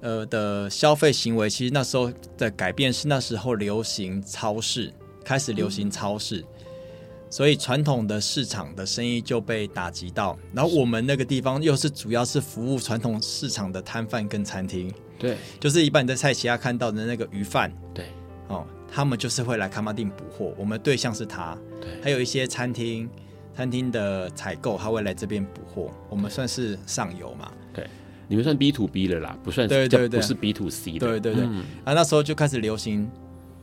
[0.00, 4.92] 呃的消费行为，其实那时候的改变是那时候流行超市，
[5.24, 6.46] 开始流行超市，嗯、
[7.30, 10.38] 所以传统的市场的生意就被打击到。
[10.52, 18.06] 然后我们那个地方又是主要是服务传统市场的摊贩跟餐厅，对，就是一般你在菜市仔看到的那个鱼贩，对。
[18.46, 23.08] 哦，他们就是会来卡马丁补货，我们对象是他，对，还有一些餐厅，
[23.56, 27.86] 餐厅的采购他会来这边补货，我们算是上游嘛，对，
[28.28, 33.10] 你们算 B to B 了啦，不算对对对，不是 B to C 的，对对对，嗯、啊，那时候就开始流行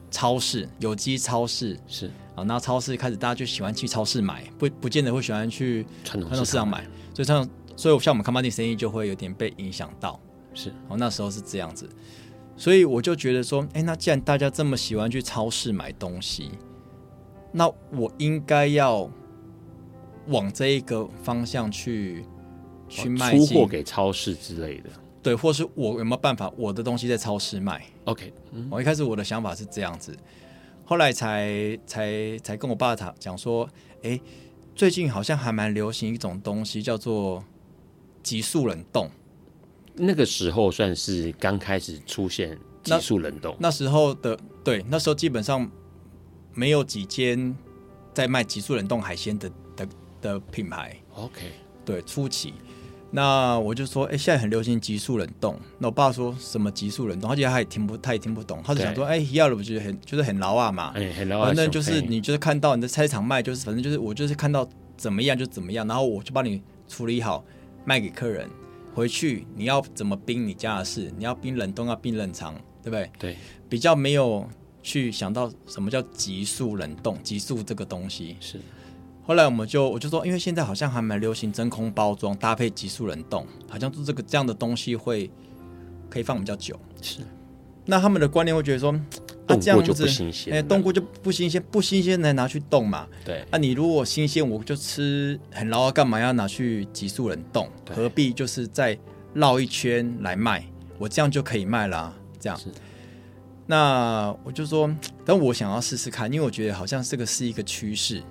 [0.10, 1.78] 超市，有机超市。
[1.88, 2.10] 是。
[2.34, 6.82] 啊，那超市开始大家就喜欢去超市买，不不见得会喜欢去传统市场买，
[7.14, 10.18] 所以像所以像我们崁仔顶生意就会有点被影响到，
[10.54, 11.90] 是，哦，那时候是这样子。
[12.56, 16.52] 所以我就觉得说，哎，那既然大家这么喜欢去超市买东西，
[17.52, 19.10] 那我应该要
[20.28, 22.26] 往这一个方向去
[22.88, 24.90] 去卖，出货给超市之类的。
[25.24, 30.18] 对，或是我有没有办法，我的东西在超市卖？OK，嗯，我一开始我的想法是这样子，
[30.84, 33.70] 后来才才才跟我爸讲讲说，
[34.02, 34.20] 哎，
[34.76, 37.44] 最近好像还蛮流行一种东西，叫做
[38.24, 39.10] 急速冷冻。
[39.94, 45.70] 那个时候算是刚开始出现急速冷冻，那时候的对，那时候基本上
[46.56, 47.56] 没有几间
[48.12, 49.52] 在卖急速冷冻海鲜的
[50.22, 50.96] 的的品牌。
[51.16, 51.42] OK，
[51.84, 52.54] 对，初期，
[53.10, 55.60] 那我就说，哎，现在很流行急速冷冻。
[55.78, 67.44] 那我爸说什么急速冷冻，而且他也听不，他也听不懂，他就想说，哎，要了，我觉得很就是很老啊嘛，哎，很老啊，反正就是你就是看到你在菜场卖，就是反正就是我就是看到怎么样就怎么样，然后我就帮你处理好，
[67.84, 68.50] 卖给客人。
[68.94, 72.54] 回去你要怎么冰你家的事，你要冰冷冻要冰冷藏，
[72.84, 73.10] 对不对？
[73.18, 73.38] 对，
[73.70, 74.46] 比较没有
[74.84, 78.60] 去想到什么叫急速冷冻，急速这个东西是。
[79.24, 85.30] 后来我们就我就说，因为现在好像还蛮流行真空包装搭配急速冷冻，好像做这个这样的东西会
[86.10, 86.80] 可以放比较久。
[87.02, 87.20] 是，
[87.86, 88.94] 那他们的观念会觉得说。
[89.48, 93.06] 冻过就不新鲜，哎，冻过就不新鲜，不新鲜才拿去冻嘛。
[93.26, 97.68] 对，啊，你如果新鲜，我就吃很老啊，干嘛要拿去急速冷冻？
[97.94, 98.98] 何必就是再
[99.34, 100.66] 绕一圈来卖？
[100.98, 102.16] 我这样就可以卖啦，啊。
[102.40, 102.58] 这样，
[103.68, 104.90] 那我就说，
[105.26, 108.24] 但我想要试试看，因为我觉得好像这个是一个趋势。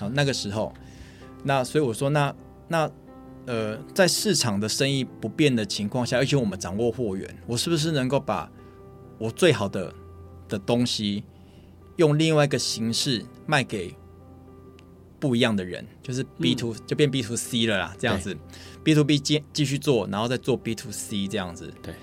[0.00, 0.72] 好，那个时候，
[1.42, 2.34] 那所以我说，那
[2.68, 2.90] 那
[3.46, 8.50] 呃，在市场的生意不变的情况下，而且我们掌握货源，我是不是能够把
[9.18, 9.92] 我最好的
[10.48, 11.22] 的东西
[11.96, 13.94] 用另外一个形式卖给
[15.20, 18.36] 不一样的人，就是 B to、嗯、就变 B to C 了啦，这样子
[18.82, 21.72] ，B to B 继继续做，然后再做 B to C 这样子。
[21.82, 21.94] 对，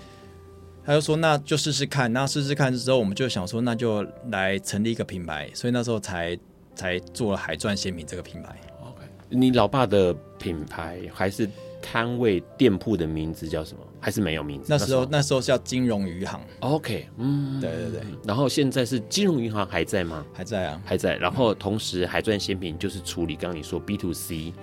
[0.86, 6.38] 他就说那就试试看，那试试看之后，我们就想说那就来成立一个品牌，所以那时候才
[6.82, 8.56] 才做了海钻鲜品这个品牌。
[8.82, 11.48] OK，你老爸的品牌还是？
[11.84, 13.80] 摊位店铺的名字叫什么？
[14.00, 14.68] 还是没有名字？
[14.70, 16.40] 那时候那时候叫金融余行。
[16.60, 18.02] OK，嗯，对对对。
[18.24, 20.24] 然后现在是金融银行还在吗？
[20.32, 21.18] 还在啊，还在。
[21.18, 24.54] 然后同时海钻鲜品就是处理刚刚你说 B to C，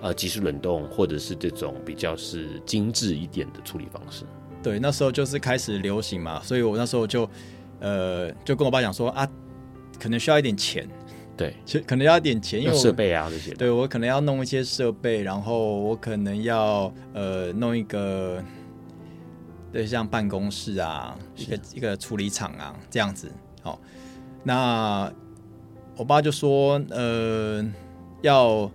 [0.00, 4.24] 呃，即时冷冻或者是这种比较是精致一点的处理方式。
[4.62, 7.28] 对，那时候就是开始流行嘛，所以我那时候就
[7.80, 9.28] 呃就跟我爸讲说啊，
[10.00, 10.88] 可能需要一点钱。
[11.40, 13.54] 对，其实可能要点钱，因为设备啊这些。
[13.54, 18.44] 对，我可能要弄一些设备，然后我可能要呃弄一个，
[19.72, 23.32] 对，像办公室啊，一个一个处理厂啊这样子。
[23.62, 23.80] 好，
[24.42, 25.10] 那
[25.96, 27.66] 我爸就说呃
[28.20, 28.70] 要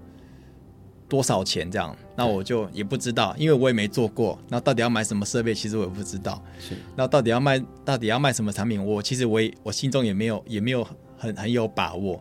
[1.07, 4.39] 多少钱这样，那我就也不知道，因为我也没做过。
[4.49, 6.43] 那到底要买什么设备，其实我也不知道。
[6.57, 10.83] 是，那到底要卖到底要卖什么产品，我其实我也我心中也没有也没有
[11.15, 12.19] 很很有把握。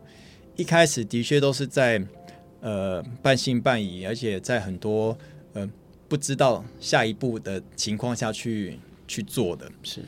[0.56, 2.00] 一开始的确都是在
[2.60, 5.16] 呃半信半疑，而且在很多
[5.52, 5.68] 呃
[6.08, 8.78] 不知道下一步的情况下去
[9.08, 9.70] 去做的。
[9.82, 10.02] 是。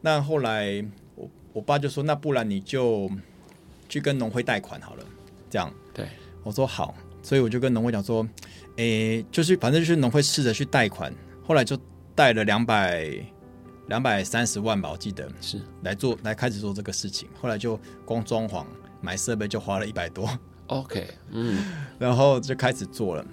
[0.00, 0.84] 那后来
[1.16, 3.10] 我我爸就说：“那不然你就
[3.88, 5.04] 去跟农会贷款好了。”
[5.50, 5.72] 这样。
[5.92, 6.06] 对。
[6.42, 8.26] 我说好，所以我就跟农会讲说
[8.76, 11.12] ：“诶，就是反正就是农会试着去贷款。”
[11.42, 11.76] 后来就
[12.14, 13.10] 贷了两百
[13.88, 17.28] 两百三十万吧，我记得是来做来开始做这个事情。
[17.40, 18.64] 后来就光装潢。
[19.04, 20.26] 买设备就花了一百多。
[20.68, 21.62] OK，嗯，
[22.00, 23.24] 然后就开始做了。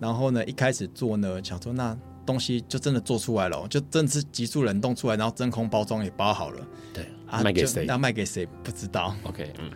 [0.00, 1.96] 然后呢，一开始做呢，想说那
[2.26, 6.60] 东西就真的做出来了，就真的是急速冷冻出来，然后真空包装也包好了。
[6.92, 7.84] 对，啊，卖给谁？
[7.86, 8.44] 那卖给谁？
[8.64, 9.14] 不知道。
[9.22, 9.70] OK，嗯，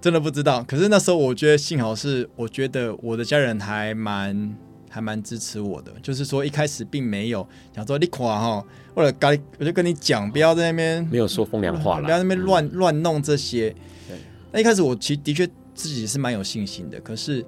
[0.00, 0.64] 真的不知道。
[0.64, 4.56] 可是那时候我觉得幸好是，我觉得我的家人还蛮
[4.88, 8.64] 还蛮支持我的，就是说一开始并没有想说你垮哈，
[8.94, 13.74] 或者该我就跟你讲，不要在那边没有说风凉话了，不要在那边乱、嗯、乱弄这些。
[14.50, 17.44] 对，那一开始我其实的确自己是蛮有信心的，可是。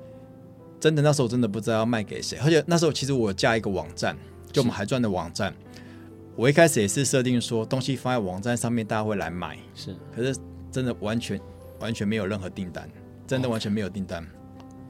[0.80, 4.16] 真的那时候真的不知道要卖给谁，而且那时候其实我架一个网站，
[4.51, 5.55] 就我们海钻的网站。
[6.34, 9.59] 我一开始也是设定说，东西放在网站上面，大家会来买。
[9.74, 10.34] 是，可是
[10.72, 11.38] 真的完全
[11.80, 12.88] 完全没有任何订单，
[13.26, 14.26] 真的完全没有订单。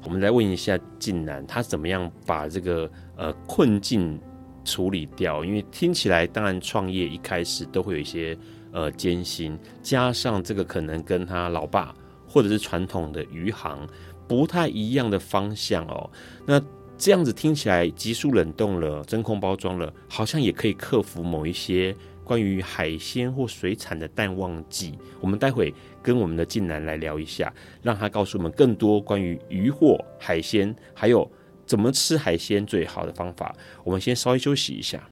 [0.04, 4.16] 我们来问一下晋南，他怎么样把这个呃困境
[4.64, 5.44] 处理掉？
[5.44, 8.38] 因为听起来，当然创业一开始都会有一些
[8.70, 11.92] 呃艰辛，加上这个可能跟他老爸
[12.30, 13.86] 或者是传统的鱼行。
[14.28, 16.08] 不太一样的方向哦，
[16.46, 16.62] 那
[16.96, 24.96] 这样子听起来，急速冷冻了，真空包装了，好像也可以克服某一些关于海鲜或水产的淡旺季。
[25.20, 27.52] 我们待会跟我们的晋南来聊一下，
[27.82, 31.28] 让他告诉我们更多关于渔获、海鲜，还有
[31.66, 33.52] 怎么吃海鲜最好的方法。
[33.82, 35.02] 我们先稍微休息一下。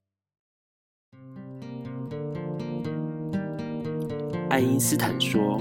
[4.49, 5.61] 爱因斯坦说：“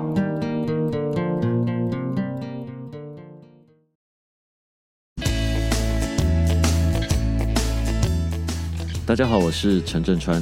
[9.11, 10.41] 大家好，我是陈振川。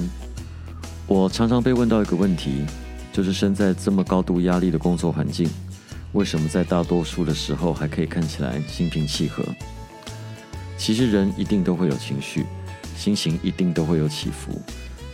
[1.07, 2.63] 我常常被问到一个问题，
[3.11, 5.49] 就是身在这么高度压力的工作环境，
[6.11, 9.43] 为什么在大多数的时候还可以看起来心平气和？
[10.78, 12.45] 其实人一定都会有情绪，
[12.95, 14.61] 心情一定都会有起伏，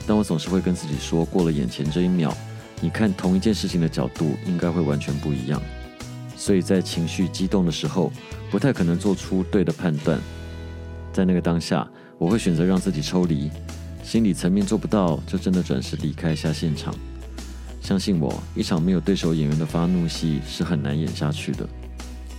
[0.05, 2.35] 但我总是会跟自己说，过了眼前这一秒，
[2.81, 5.61] 你看同一件事情的角度应该会完全不一样。
[6.35, 8.11] 所以在情绪激动的时候，
[8.51, 10.19] 不太可能做出对的判断，
[11.13, 11.87] 在那个当下。
[12.17, 13.49] 我会选择让自己抽离，
[14.03, 16.93] 心理层面做不到，就真的转身离开一下现场。
[17.81, 21.67] 相信我，一场没有对手演员的发怒戏是很难演下去的。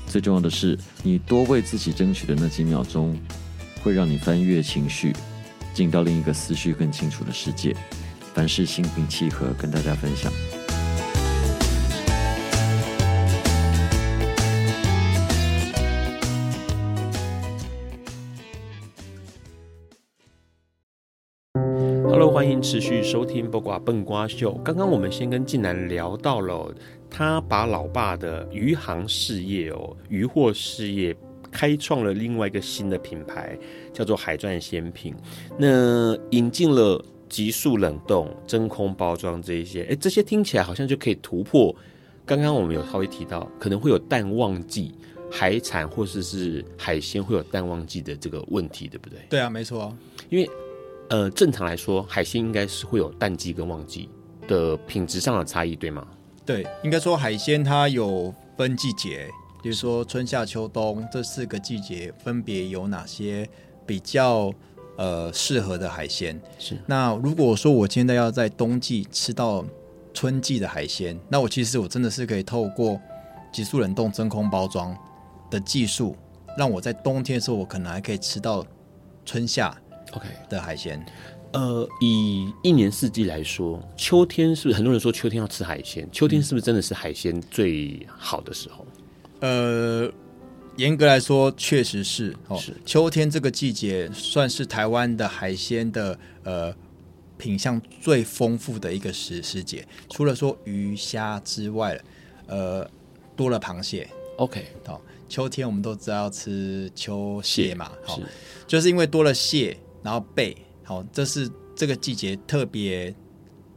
[0.09, 3.16] 最重要的是，你多为自己争取的那几秒钟，
[3.83, 5.12] 会让你翻越情绪，
[5.74, 7.77] 进到另一个思绪更清楚的世界。
[8.35, 10.33] 凡事心平气和，跟大家分享。
[22.37, 24.53] 欢迎持续收听《八卦笨瓜秀》。
[24.62, 26.70] 刚刚我们先跟晋南聊到了，
[27.09, 31.16] 他把老爸的鱼行事业哦，渔货事业
[31.51, 33.59] 开创了另外一个新的品牌，
[33.91, 35.14] 叫做海钻鲜品。
[35.57, 41.74] 那引进了急速冷冻、真空包装这一些，哎，这些听起来好像就可以突破。
[42.26, 44.95] 刚刚我们有稍微提到，可能会有淡旺季，
[45.30, 49.20] 海产或者是海鲜会有淡旺季的这个问题，对不对？
[49.30, 49.91] 对啊，没错，
[50.28, 50.47] 因为。
[51.09, 54.09] 呃，正常来说，海鲜应该是会有淡季跟旺季
[54.49, 56.07] 的品质上的差异，对吗？
[56.45, 59.31] 对，应该说海鲜它有分季节，
[59.63, 63.49] 比如说春夏秋冬这四个季节分别有哪些
[63.87, 64.53] 比较
[64.97, 66.41] 呃适合的海鲜？
[66.59, 66.77] 是。
[66.87, 69.65] 那如果说我现在要在冬季吃到
[70.13, 73.01] 春季的海鲜，那我其实我真的是可以透过
[73.53, 74.97] 急速冷冻、真空包装
[75.51, 76.17] 的技术，
[76.59, 78.67] 让我在冬天的时候，我可能还可以吃到
[79.25, 79.77] 春夏。
[80.17, 81.05] OK 的海鲜，
[81.53, 86.09] 呃，以一年四季来说，秋天是不是很多人说秋天要吃海鲜？
[86.11, 88.87] 秋天是不是真的是海鲜最好的时候？
[89.41, 90.11] 呃，
[90.77, 92.59] 严格来说，确实是哦。
[92.59, 96.75] 是秋天这个季节算是台湾的海鲜的呃
[97.37, 99.87] 品相最丰富的一个时时节。
[100.09, 102.01] 除了说鱼虾之外，
[102.47, 102.89] 呃，
[103.37, 104.09] 多了螃蟹。
[104.39, 108.23] OK，好，秋天我们都知道要吃秋蟹嘛，好，是
[108.67, 109.77] 就是因为多了蟹。
[110.07, 113.13] 然后背，好，这是这个季节特别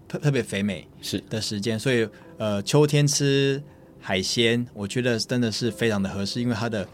[0.08, 1.20] 特特别肥美是。
[1.22, 2.08] 的时间，所以
[2.38, 3.60] 呃，秋天吃
[4.00, 6.88] 海鲜，我觉得真的是非常的合适，因为它的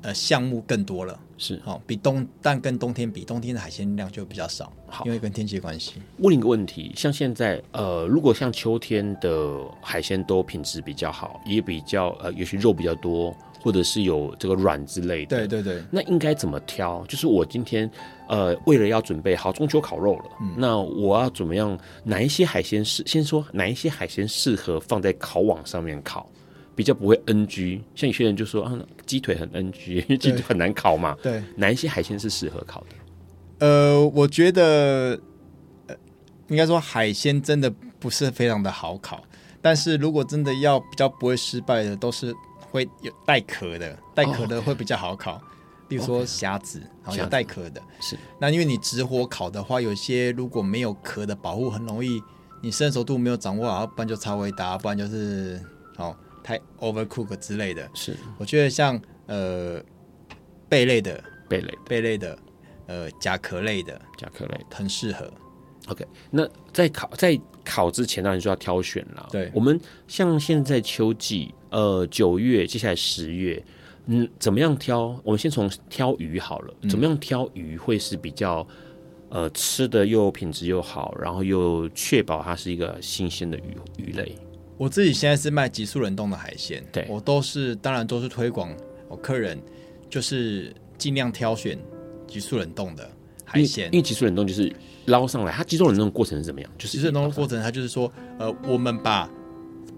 [0.00, 1.60] 呃项目更多了，是。
[1.64, 6.02] 好比冬，但跟冬天比，冬天的海鲜量就比较少，好，因为跟天气关系。
[6.18, 15.46] 问一个问题，像现在呃，如果像秋天的海鲜都品质比较好，也比较呃，也许肉比较多，或者是有这个软之类的。
[15.46, 15.82] 对对对。
[15.90, 17.04] 那应该怎么挑？
[17.06, 17.88] 就是我今天
[18.28, 21.78] 呃，为了要准备好中秋烤肉了，嗯、那我要怎么样？
[22.04, 23.02] 哪一些海鲜适？
[23.06, 26.28] 先说哪一些海鲜适合放在烤网上面烤，
[26.74, 27.80] 比较不会 NG。
[27.94, 31.16] 像有些人就说啊，鸡腿很 NG，因为鸡腿很难烤嘛。
[31.22, 31.42] 对。
[31.56, 33.66] 哪一些海鲜是适合烤的？
[33.66, 35.20] 呃，我觉得，
[35.86, 35.94] 呃，
[36.48, 39.22] 应该说海鲜真的不是非常的好烤。
[39.60, 42.34] 但是如果真的要比较不会失败的，都是
[42.72, 45.34] 会有带壳的，带壳的会比较好烤。
[45.34, 45.42] Oh.
[45.86, 47.80] 比如说虾子，好像带壳的。
[48.00, 48.18] 是。
[48.40, 52.22] 那因为你直火烤的话，有些如果没有壳的保护，很容易
[52.62, 55.60] 你生熟度没有掌握好，不然就超微达，不然就是
[55.98, 57.86] 哦太 overcook 之类的。
[57.94, 58.16] 是。
[58.38, 59.80] 我觉得像呃
[60.68, 62.36] 贝类的，贝类贝类的。
[62.88, 65.32] 呃，甲壳类的，甲壳类很适合。
[65.86, 69.28] OK，那在烤在烤之前，当然就要挑选了。
[69.30, 73.60] 对，我们像现在秋季，呃，九月，接下来十月，
[74.06, 75.20] 嗯，怎么样挑？
[75.24, 76.74] 我们先从挑鱼好了。
[76.88, 78.64] 怎么样挑鱼会是比较
[79.30, 84.36] 呃吃的又品质又好，然后又确保它是一个新鲜的鱼鱼类？
[84.76, 88.72] 我自己现在是卖急速冷冻的海鲜，对我都是当然都是推广
[89.08, 89.60] 我客人，
[90.08, 91.78] 就是尽量挑选。
[92.24, 93.06] 急速冷冻的
[93.44, 94.72] 海鲜，因为急速冷冻就是
[95.04, 96.70] 捞上来，它急速冷冻的过程是怎么样？
[96.78, 99.30] 就是急速冷冻的过程，它就是说，呃，我们把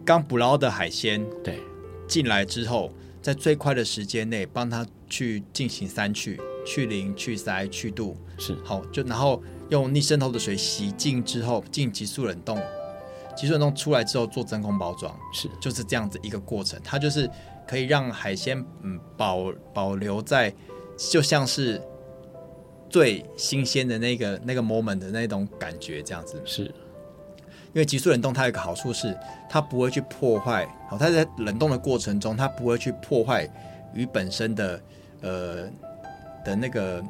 [0.04, 1.60] 刚捕捞的海鲜对
[2.06, 2.92] 进来之后，
[3.22, 8.16] 在最快的时间内帮它去进行三去：去鳞、去鳃、去肚。
[8.38, 12.60] 是好，就然后用逆渗透的水洗净之后进急速冷冻，
[13.36, 16.78] 急速冷冻出来之后做真空包装，是就是这样子一个过程。
[16.84, 17.28] 它就是
[17.66, 20.54] 可以让海鲜嗯保保留在
[20.96, 21.80] 就像是。
[22.90, 26.72] 最新鲜的那个那个 moment 的那种感觉，这样子是，
[27.74, 29.16] 因为急速冷冻它有一个好处是，
[29.48, 33.48] 它不会去破坏，好，它在冷冻的过程中，它不会去破坏
[33.92, 34.80] 鱼本身的
[35.22, 35.68] 呃
[36.44, 37.02] 的那个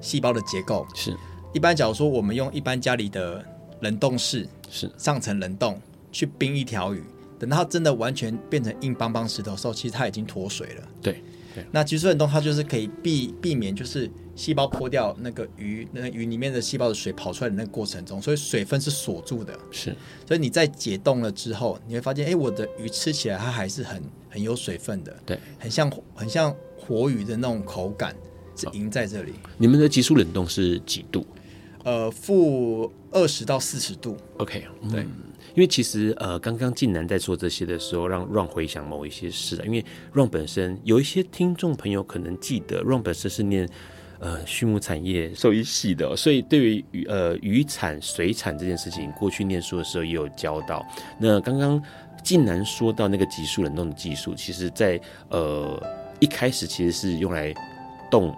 [0.00, 0.86] 细胞的结构。
[0.94, 1.14] 是，
[1.52, 3.44] 一般假如说我们用一般家里的
[3.80, 5.78] 冷冻室，是上层冷冻
[6.10, 7.04] 去冰一条鱼，
[7.38, 10.82] 等到它真的完全变成硬邦邦石头的时候，其实它已经脱水了。
[11.02, 11.22] 对。
[11.70, 19.58] 那急速冷冻它就是可以避避免，就是细胞破掉那个鱼，那个鱼里面的细胞的水跑出来的那个过程中，所以水分是锁住的。
[19.70, 19.94] 是，
[20.26, 28.14] 所以你在解冻了之后，你会发现，哎，我的鱼吃起来它还是很很有水分的，对，很像很像活鱼的那种口感
[28.56, 29.32] 是赢在这里。
[29.58, 31.26] 你们的急速冷冻是几度？
[31.84, 34.16] 呃，负二十到四十度。
[34.38, 35.06] OK，对。
[35.56, 39.58] 因为其实呃，刚刚晋南在做这些的时候，让 Ron 回想某一些事。
[39.64, 39.82] 因为
[40.12, 43.66] Ron 本身有一些听众朋友可能记得，Ron 本身是念
[44.20, 50.86] 呃畜牧产业兽医系的，所以对于呃渔产、水产这件事情，过去念书的时候也有教到。
[51.18, 51.82] 那刚刚
[52.22, 55.00] 晋南说到那个急速冷冻的技术，其实在
[55.30, 55.82] 呃
[56.20, 57.54] 一开始其实是用来
[58.10, 58.36] 冻。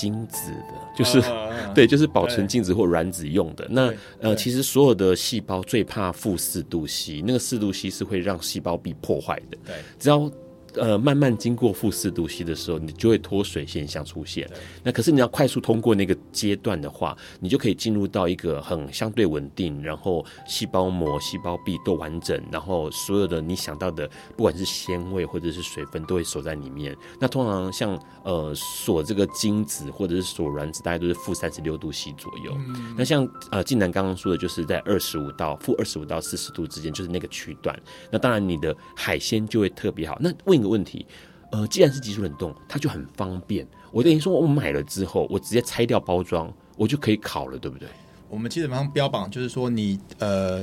[0.00, 3.66] 精子的，就是、uh, 对，就是保存精子或卵子用的。
[3.68, 9.58] 那呃，其实所有的细胞最怕负四度 C，那个四度 C 是会让细胞壁破坏的。
[9.66, 10.30] 对，只要。
[10.74, 14.48] 呃，慢慢经过负四度 C 的时候，你就会脱水现象出现。
[14.84, 26.96] 那可是你要快速通过那个阶段的话，你就可以进入到一个很相对稳定，然后细胞膜、细胞壁都完整，然后所有的你想到的，不管是鲜味或者是水分，都会锁在里面。
[27.18, 32.56] 那通常像呃锁这个精子或者是锁卵子，大概都是负三十六度 C 左右。
[32.68, 37.76] 嗯、那像呃晋南刚刚说的，就是在二十五到负二十五到四十度之间，就是那个区段。
[38.08, 40.16] 那当然你的海鲜就会特别好。
[40.20, 40.60] 那问。
[40.60, 41.06] 一个问题，
[41.52, 43.66] 呃，既然是急速冷冻，它就很方便。
[43.90, 47.88] 我等于说，我买了之后，我直接拆掉包装，我就可以烤了，对不对？
[48.28, 50.62] 我们基本上标榜就是说你，你呃，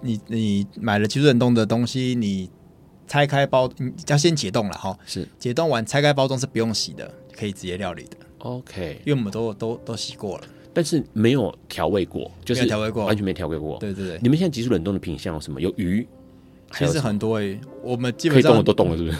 [0.00, 2.50] 你你买了急速冷冻的东西，你
[3.08, 4.96] 拆开包，你要先解冻了哈。
[5.06, 8.16] 是解冻完拆开包装是不用洗的，可以直接料理的。
[8.38, 13.78] OK，因为我们都都都洗过了，但是没有调味过，就是调味过，完全没调味过。
[13.78, 15.60] 对对对，你们现在急速冷冻的品相有什么？
[15.60, 16.06] 有鱼。
[16.72, 19.16] 其实很多诶、欸，我们基本上可以动的都动了，是不是？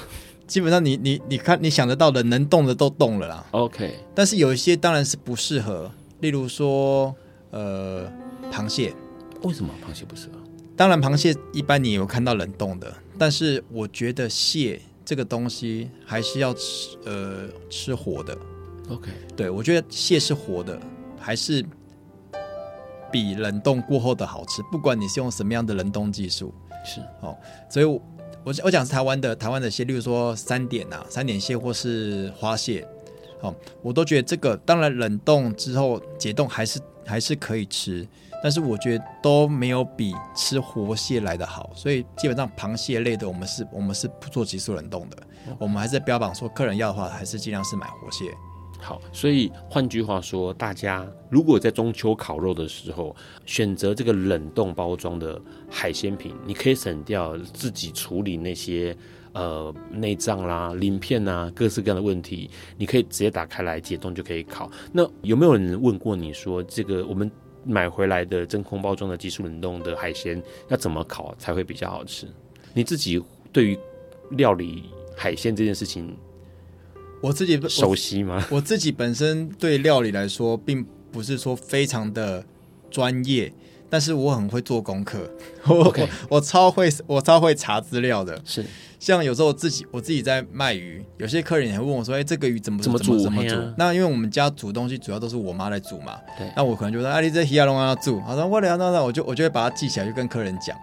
[0.47, 3.47] 基本上你你你看你想得到的能动的都动了啦。
[3.53, 7.15] OK，但是有一些当然是不适合，例如说
[7.51, 8.07] 呃
[8.53, 8.95] 螃蟹，
[9.43, 10.35] 为什么螃蟹不适合？
[10.77, 18.37] 当然螃蟹一般你有看到冷冻的，但是我觉得蟹这个东西还是要吃呃吃活的。
[18.89, 20.81] OK，对我觉得蟹是活的，
[21.19, 21.65] 还是
[23.13, 26.55] 比冷冻过后的好吃，不管你是用什么样的冷冻技术。
[26.85, 27.37] 是哦，
[27.69, 28.01] 所以我，
[28.45, 32.87] 我我讲是台湾的台湾的蟹，例如说三点啊，三点蟹或是花蟹，
[33.41, 38.07] 哦，我都觉得这个当然冷冻之后解冻还是还是可以吃，
[38.43, 45.17] 但是我觉得都没有比吃活蟹来的好，所以基本上螃蟹类的我们是我们是不做急速冷冻的，
[45.59, 48.33] 我们还是标榜说客人要的话还是尽量是买活蟹。
[48.81, 53.15] 好，所以换句话说，大家如果在中秋烤肉的时候
[53.45, 58.97] 选择这个冷冻包装的海鲜品，你可以省掉自己处理那些
[59.33, 64.71] 呃内脏啦、鳞片啊各式各样的问题，你可以直接打开来解冻就可以烤。
[64.93, 67.29] 那有没有人问过你说，这个我们
[67.69, 72.27] 买回来的真空包装的急速冷冻的海鲜要怎么烤才会比较好吃？
[72.73, 73.79] 你自己对于
[74.31, 76.17] 料理海鲜这件事情？
[77.21, 78.47] 我自己熟悉吗？
[78.51, 82.45] 我自己本身对料理来说，并不是说非常的
[82.91, 83.53] 专业，
[83.91, 85.29] 但是我很会做功课。
[85.69, 85.95] 我.
[86.29, 88.41] 我超会，我超会查资料的。
[88.45, 88.65] 是，
[88.99, 93.19] 像有时候我自己我自己在卖鱼，有些客人也会问我说：“哎、欸，这个鱼怎么怎么煮？
[93.19, 96.19] 怎么煮？”那因为我们家煮东西主要都是我妈来煮嘛。
[96.37, 96.51] 对。
[96.57, 100.77] 那我可能就说：“啊，你这鱼要弄要煮。”好，那我聊那那我就我就会把它记起来，就跟客人讲。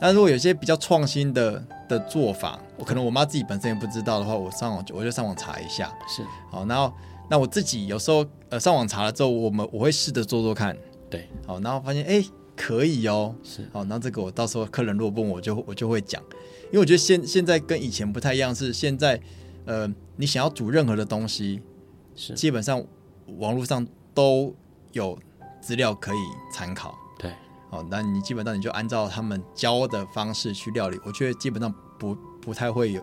[0.00, 5.92] 那如果有些比较创新的的做法，我可能我妈自己本身也不知道的话，我上网我就上网查一下。
[6.08, 6.92] 是，好，然后
[7.28, 10.76] 那我自己有时候呃上网查了之后，我们我会试着做做看。
[11.10, 12.24] 对，好，然后发现哎
[12.60, 13.34] 可以哦。
[13.42, 16.22] 是，好，那这个我到时候客人如果问我就我就会讲，
[16.66, 19.18] 因为我觉得现现在跟以前不太一样，是现在
[19.64, 21.62] 呃你想要煮任何的东西，
[22.14, 22.84] 是基本上
[23.38, 24.54] 网络上都
[24.92, 25.18] 有
[25.62, 26.18] 资料可以
[26.52, 26.94] 参考。
[27.18, 27.32] 对
[27.70, 33.02] 哦，那你基本上你就按照他们教的方式去料理，我觉得基本上不不太会有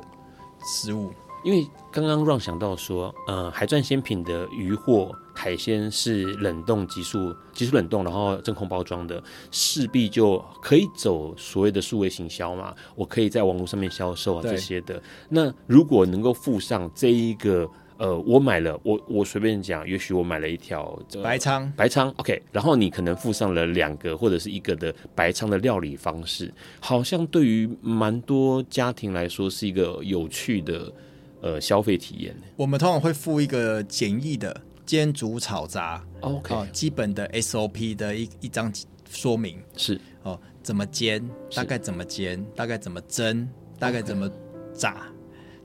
[0.63, 1.11] 失误。
[1.43, 15.01] 因为刚刚让想到说，呃，海钻鲜品的鱼货海鲜是冷冻急速急速冷冻，然后真空包装的，势必就可以走所谓的数位行销嘛，我可以在网络上面销售啊这些的。
[15.29, 17.69] 那如果能够附上这一个。
[17.99, 20.83] 呃，我买了，我我随便讲，也许我买了一条
[21.23, 30.93] 白鲳，白鲳，OK，然后你可能附上了两个或者是一个的白鲳的料理方式，好像对于蛮多家庭来说是一个有趣的
[31.41, 32.35] 呃消费体验。
[32.55, 38.73] 我们通常会附一个简易的煎煮炒炸，OK，哦，基本的 SOP 的一一张
[39.07, 39.61] 说明。
[39.75, 40.01] 是。
[40.23, 41.23] 哦，怎么煎，
[41.53, 44.27] 大概怎么煎，大概怎么蒸，大概怎么
[44.73, 45.05] 炸。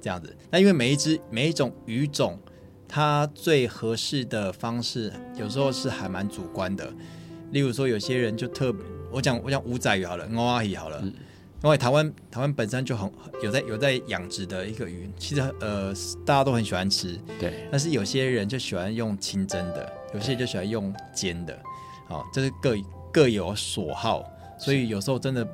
[0.01, 2.37] 这样子，那因为每一只每一种鱼种，
[2.89, 6.93] 它最合适的方式，有时候是还蛮主观的。
[7.53, 11.15] 例如说，有些人就特别，我讲我讲五仔鱼好了，欧阿鱼好了，嗯、
[11.63, 13.11] 因为台湾台湾本身就很
[13.43, 15.95] 有在有在养殖的一个鱼，其实呃
[16.27, 17.69] 大家都很喜欢吃，对。
[17.71, 21.59] 但是有些人就喜欢用清蒸的，有些人就喜欢用煎的，
[22.09, 22.77] 好，这是各
[23.13, 24.25] 各有所好，
[24.59, 25.49] 所以有时候真的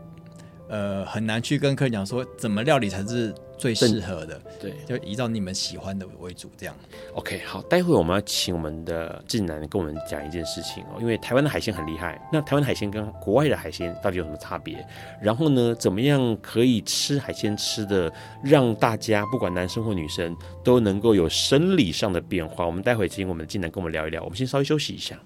[0.68, 3.34] 呃很难去跟客人讲说怎么料理才是。
[3.58, 6.74] 最适合的，对，就依照你们喜欢的为主，这样。
[7.14, 14.86] OK，好，待会我们要请我们的晋南跟我们讲一件事情哦，因为台湾的海鲜很厉害，那台湾的海鲜跟国外的海鲜到底有什么差别？
[15.20, 18.10] 然后呢，怎么样可以吃海鲜吃的
[18.42, 22.64] 让大家不管男生或女生都能够有生理上的变化？
[22.64, 24.22] 我们待会请我们的晋南跟我们聊一聊。
[24.22, 25.18] 我们先稍微休息一下。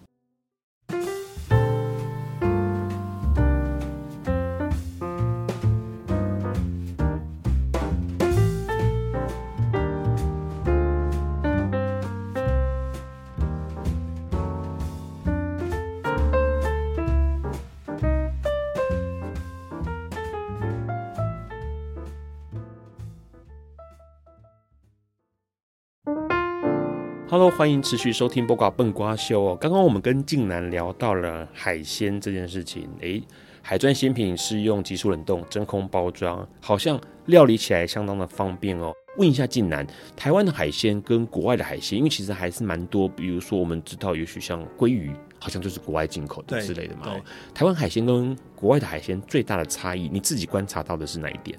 [27.59, 29.57] 欢迎持续收听《播瓜笨瓜秀》哦。
[29.61, 33.22] 刚刚我们跟静南聊到了海鲜这件事情，诶，
[33.61, 38.90] 海赚鲜品是用急速冷冻、真空包装，好像料理起来相当的方便哦。
[39.18, 39.86] 问一下晋南，
[40.16, 47.14] 台湾的海鲜跟国外的海鲜，因为其实还是蛮多，比如说我们知道，也许像鲑鱼，好像就是国外进口的之类的嘛。
[47.55, 51.59] 台湾海鲜跟国外的海鲜最大的差异，你自己观察到的是哪一点？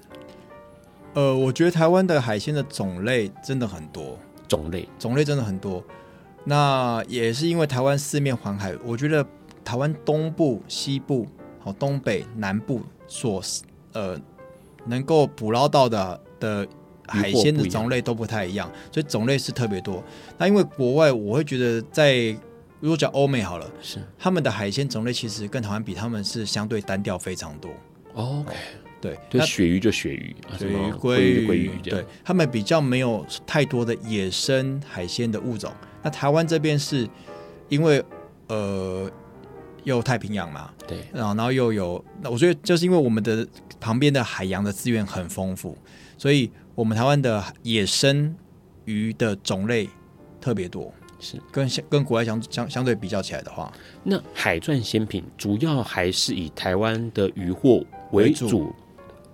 [1.14, 4.18] 呃，我觉得台湾的海鲜的种类真的很多。
[4.48, 5.82] 种类种类真的很多，
[6.44, 9.24] 那也是因为台湾四面环海，我觉得
[9.64, 11.26] 台湾东部、西部、
[11.58, 13.42] 好东北、南部所
[13.92, 14.18] 呃
[14.86, 16.68] 能够捕捞到的的
[17.06, 20.02] 海鲜的种类都不太一样，所以种类是特别多。
[20.36, 22.36] 那因为国外，我会觉得在
[22.80, 27.70] 如果讲欧美好了，是他们的海鲜种类其实跟台湾比，他们是相对单调非常多。
[28.14, 28.54] OK。
[29.04, 35.70] 对，就鳕鱼就鳕鱼，鳕鱼、鲑鱼、鲑鱼，对，他们比较没有太多的野生海鲜的物种。
[36.02, 37.06] 那台湾这边是
[37.68, 38.02] 因为
[38.48, 39.10] 呃，
[39.82, 43.46] 又太平洋嘛，对，然后然后又有，那我觉得就是因为我们的
[43.78, 45.76] 旁边的海洋的资源很丰富，
[46.16, 48.34] 所以我们台湾的野生
[48.86, 49.86] 鱼的种类
[50.40, 50.90] 特别多。
[51.20, 58.74] 是跟相跟国外相相相对比较起来的话，那海钻鲜品主要还是以台湾的渔获为主，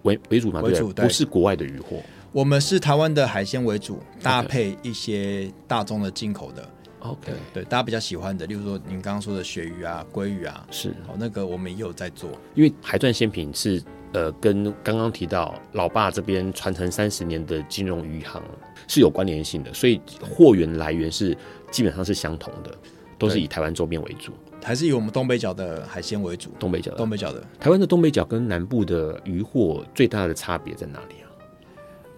[0.03, 0.61] 为为主嘛？
[0.61, 2.01] 为主对，不是国外的渔获。
[2.33, 6.69] 我们是台湾的海鲜为主，搭配一些大宗的进口的。
[7.01, 12.31] OK，对，大家比较喜欢的，例如说您刚刚说的鳕鱼啊、鲑鱼啊，是哦，那个我们也有在做。
[12.55, 13.83] 因为海钻鲜品是
[14.13, 18.43] 呃，跟刚刚提到老爸这边传承三十年的金融鱼行
[18.87, 21.37] 是有关联性的，所以货源来源是
[21.71, 22.71] 基本上是相同的，
[23.19, 24.33] 都是以台湾周边为主，
[24.63, 26.51] 还是以我们东北角的海鲜为主？
[26.59, 31.27] 东北角的，东北角的台湾的东北角跟南部的渔获最大的差别在哪里啊？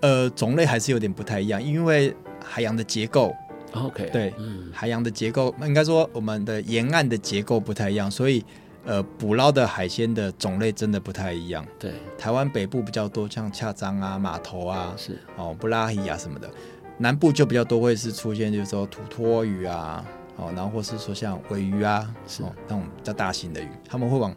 [0.00, 2.14] 呃，种类还是有点不太一样，因为
[2.44, 3.34] 海洋的结构。
[3.72, 8.44] OK，对，嗯，海洋的结构，应该说我们的沿岸的结构不太一样，所以
[8.84, 11.64] 呃，捕捞的海鲜的种类真的不太一样。
[11.78, 16.50] 对，台湾北部比较多，像恰章啊、码头啊，是哦，布拉伊啊什么的。
[16.98, 20.04] 南部就比较多，会是出现就是说土托鱼啊，
[20.46, 24.34] 哦，然后或是说像尾鱼啊，是哦，那种比较大型的鱼，他们会往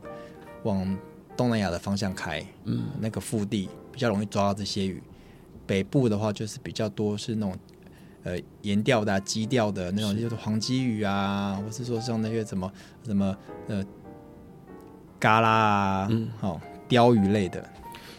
[0.64, 0.98] 往
[1.36, 5.02] 东南亚的方向开，嗯，那个腹地比较容易抓到这些鱼。
[5.68, 7.58] 北部的话就是比较多是那种。
[8.28, 12.72] 呃，盐钓的、啊、基钓的那种，就是黄鲫鱼啊，或是说像那些什么
[13.04, 13.38] 什么
[13.68, 13.86] 呃，
[15.20, 17.64] 嘎啦啊，嗯，好、哦，鯛鱼类的。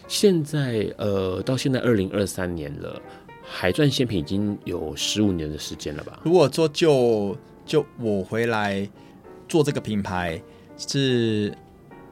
[0.07, 3.01] 现在呃，到现在二零二三年了，
[3.43, 6.21] 海钻鲜品已经有十五年的时间了吧？
[6.23, 7.35] 如果说就
[7.67, 8.89] 就我回来
[9.47, 10.41] 做这个品牌
[10.77, 11.53] 是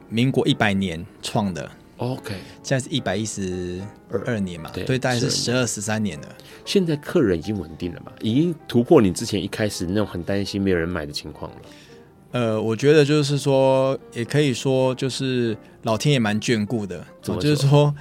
[0.08, 1.68] 民国一百年创的。
[1.96, 3.80] OK，现在是一百一十
[4.26, 6.28] 二年嘛，对，所以大概是十二十三年了。
[6.64, 11.56] 现在客人已经稳定了嘛，已经突破你之前一开始那种很担心没有人买的情况了。
[12.32, 17.94] 呃，我觉得就是说，也可以说就是老天也蛮眷顾的，就是说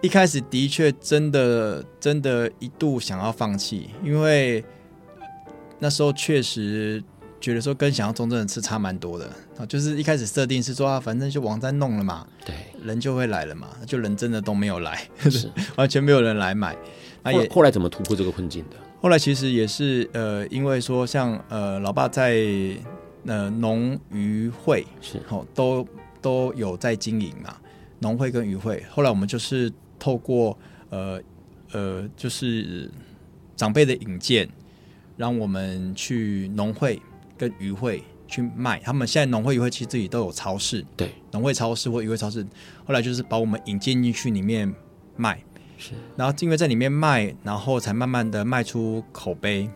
[0.00, 4.64] 一开始的确真的真的一度想要放弃，因为
[5.78, 7.02] 那时候确实。
[7.38, 16.74] 觉得说跟想象中真的是差蛮多的啊，就是一开始设定是说啊，反正就网站弄了嘛，对，人就会来了嘛，就人真的都没有来，是 完全没有人来买。
[17.22, 18.76] 那也后来怎么突破这个困境的？
[19.02, 22.36] 后来其实也是呃，因为说像呃，老爸在
[23.26, 25.86] 呃农渔会是哦，都
[26.22, 27.54] 都有在经营嘛，
[27.98, 28.82] 农会跟渔会。
[28.90, 30.58] 后来我们就是透过
[30.88, 31.20] 呃
[31.72, 32.90] 呃，就是
[33.54, 34.48] 长辈的引荐，
[35.16, 37.00] 让我们去农会。
[37.38, 42.42] 跟渔会去卖，他们现在农会、渔会其实自己都有超市，对，农会超市或渔会超市，
[42.86, 44.74] 后来就是把我们引进进去里面
[45.16, 45.38] 卖，
[45.76, 49.68] 是，然后因为在里面卖，然后才慢慢的卖出口碑，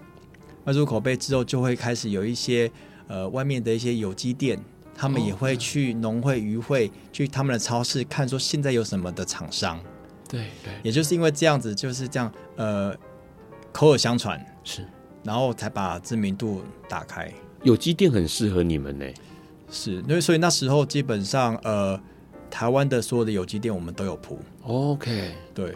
[0.64, 2.72] 卖出口碑之后，就会开始有一些
[3.08, 4.58] 呃外面的一些有机店，
[4.94, 9.78] 他们也会去农会、渔会去他们的超市看，说现在有什么的厂商，
[10.26, 12.96] 对对，也就是因为这样子，就是这样，呃，
[13.70, 14.42] 口耳相传。
[14.64, 14.86] 是，
[15.22, 17.32] 然后才把知名度打开。
[17.62, 19.04] 有机店很适合你们呢？
[19.70, 22.00] 是，因为所以那时候基本上，呃，
[22.50, 24.38] 台湾的所有的有机店我们都有铺。
[24.62, 25.74] OK，对，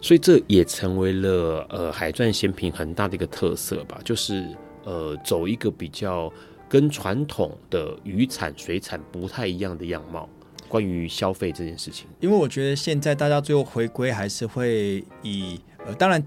[0.00, 4.46] 所以这也成为了呃海钻鲜品很大的一个特色吧，就是
[4.84, 6.30] 呃走一个比较
[6.68, 10.28] 跟传统的渔产水产不太一样的样貌。
[10.68, 16.22] 关于消费这件事情，因为我觉得现在大家最后回归还是会以呃，当然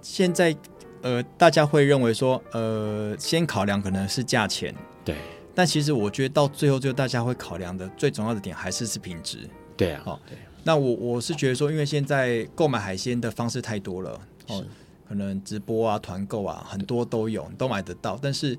[0.00, 0.56] 现在。
[1.04, 4.74] 呃，大家会认为说，呃，先考量可能是价钱，
[5.04, 5.14] 对。
[5.54, 9.38] 但其实我觉得到最后，就大家会考量的最重要的点还是是品质，
[9.76, 10.02] 对啊。
[10.06, 10.38] 哦，对。
[10.62, 14.64] 那我我是觉得说，因为现在购买海鲜的方式太多了，哦，
[15.06, 18.18] 可能直播啊、团购啊，很多都有，都买得到。
[18.20, 18.58] 但是，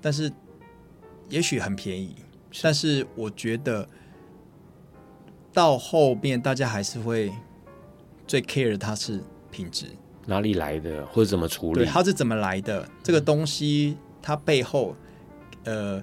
[0.00, 0.32] 但是，
[1.28, 2.16] 也许很便宜，
[2.62, 3.86] 但是我觉得
[5.52, 7.30] 到后面大家还是会
[8.26, 9.88] 最 care 的它是品质。
[10.26, 11.80] 哪里来的，或者怎么处理？
[11.80, 12.88] 对，它是怎么来的？
[13.02, 14.96] 这个东西它背后，
[15.64, 16.02] 呃，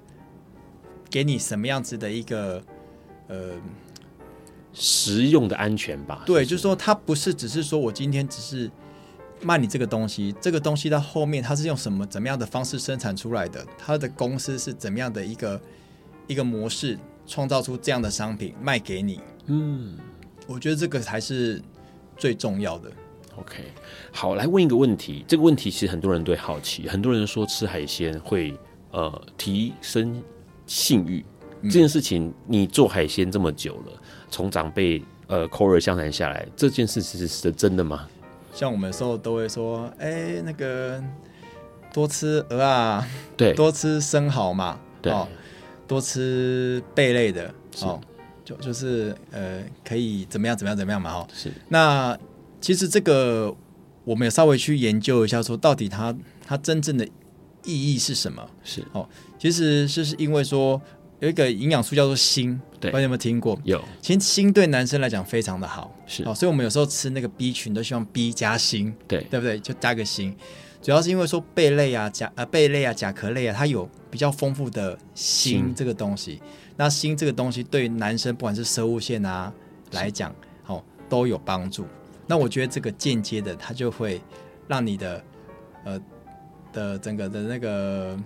[1.10, 2.62] 给你什么样子的一个
[3.28, 3.54] 呃
[4.74, 6.24] 实用的安全吧？
[6.26, 8.70] 对，就是说它不是只是说我今天只是
[9.42, 13.66] 卖你这个东西，这个东西到后面它是用什么怎么样的方式生产出来的？
[13.78, 15.60] 它的公司是怎么样的一个
[16.28, 19.20] 一个模式创造出这样的商品卖给你？
[19.48, 19.98] 嗯，
[20.46, 21.62] 我觉得这个才是
[22.16, 22.92] 最重要的。
[23.38, 23.64] OK，
[24.12, 25.24] 好，来问一个问题。
[25.28, 28.54] 这个问题其实很多人都好奇，很多人说吃海鲜会
[28.92, 30.22] 呃提升
[30.66, 31.24] 性欲。
[31.62, 38.08] 嗯、这件事情，你做海鲜这么久了，从长辈呃口耳相传下来，这件事其实是真的吗？
[38.54, 41.02] 像我们有时候都会说，哎，那个
[41.94, 43.08] 多吃鹅啊，
[43.38, 45.26] 对，多吃生蚝嘛，对，哦、
[45.88, 48.02] 多吃贝类的，哦，
[48.44, 52.18] 就就是呃可以怎么样怎么样怎么样嘛，哦，是那。
[52.62, 53.54] 其实这个
[54.06, 57.06] 我们也稍微去研究一下，说到底它它真正的
[57.66, 58.48] 意义是什么？
[58.64, 59.08] 是哦，
[59.38, 60.80] 其实是因为说
[61.20, 63.60] 有一个营养素叫做锌，对，不知道你有没有听过？
[63.64, 69.60] 有，其实锌对男生来讲非常的好，是哦，所以我们有时候吃那个 B 群都希望 B 加锌，对，对不对？
[69.60, 70.34] 就加个锌，
[70.82, 76.42] 主要是因为说贝类啊、甲呃贝类啊、甲壳类啊，它有比较丰富的锌这个东西。
[76.78, 79.54] 那锌这个东西对男生不管是生物线啊
[79.92, 80.34] 来讲，
[80.66, 81.86] 哦都有帮助。
[82.32, 84.22] 那我觉得这个间接的，它就会
[84.66, 85.24] 让你的
[85.84, 86.02] 呃
[86.72, 88.18] 的整个的那个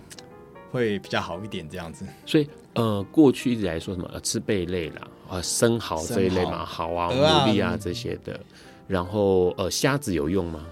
[0.70, 2.06] 会比较好一点，这样子。
[2.24, 8.38] 所以呃，过去一直来说什么呃吃贝类啦，啊生蚝这一类嘛，蚝啊、牡蛎啊这些的。
[8.86, 10.64] 然后呃，虾子有用吗？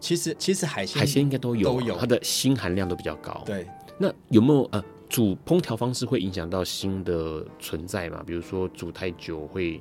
[0.00, 3.40] 其实其实海鲜海鲜应该都有，都有，它的锌含量都比较高。
[3.46, 4.84] 对，那有没有呃？
[5.08, 8.22] 煮烹调方式会影响到锌的存在嘛？
[8.26, 9.80] 比如说煮太久会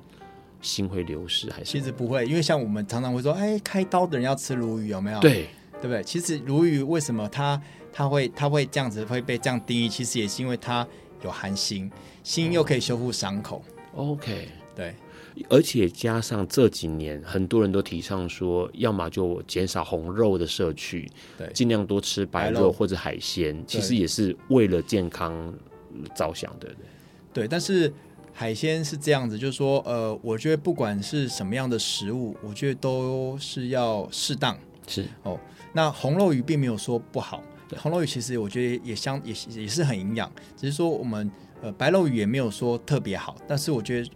[0.61, 1.65] 锌会流失，还是？
[1.65, 5.19] 其实不会，因为像我们常常会说，哎，开刀的人要吃鲈鱼，有没有？
[5.19, 5.47] 对，
[5.81, 6.03] 对不对？
[6.03, 9.87] 其实鲈鱼为什么它它会它会这样子会被这样定义？
[9.87, 10.87] 其实也是因为它
[11.23, 11.89] 有含锌，
[12.23, 13.63] 锌又可以修复伤口。
[13.93, 14.93] 哦、OK，对。
[15.49, 23.63] 而且加上这几年，很多人都提倡说，要么就减少红肉的摄取，对，尽量多吃白肉或者海鲜。
[23.67, 25.53] 其实也是为了健康
[26.15, 26.67] 着想的。
[27.31, 27.93] 对，但是
[28.39, 34.55] 海鲜是这样子，就是说，呃，我觉得不管是什么样的食物，我觉得都是要适当。
[34.87, 35.39] 是哦，
[35.73, 37.41] 那红肉鱼并没有说不好，
[37.77, 39.33] 红肉鱼其实我觉得也相也
[39.63, 41.31] 也是很营养，只是说我们
[41.63, 44.09] 呃白肉鱼也没有说特别好，但是我觉得。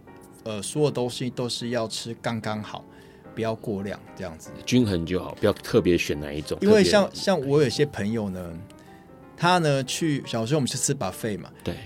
[0.44, 2.84] 呃，所有东西都是要吃刚刚好，
[3.32, 6.58] 不要过量，这样子均衡就好，不要特别选哪一种。
[6.60, 8.52] 因为像像我有些朋友呢，
[9.36, 11.76] 他呢去小时候我们去吃 buffet 嘛，对，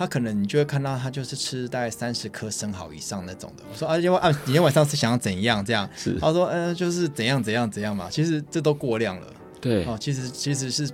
[0.00, 3.62] 他可能你就会看到他就是吃大概三十颗生蚝以上那种的。
[3.70, 5.86] 我说啊，因为啊，今天晚上是想要怎样这样？
[5.94, 8.08] 是，他说呃，就是怎样怎样怎样嘛。
[8.10, 9.26] 其实这都过量了。
[9.60, 10.90] 对，哦，其实其实是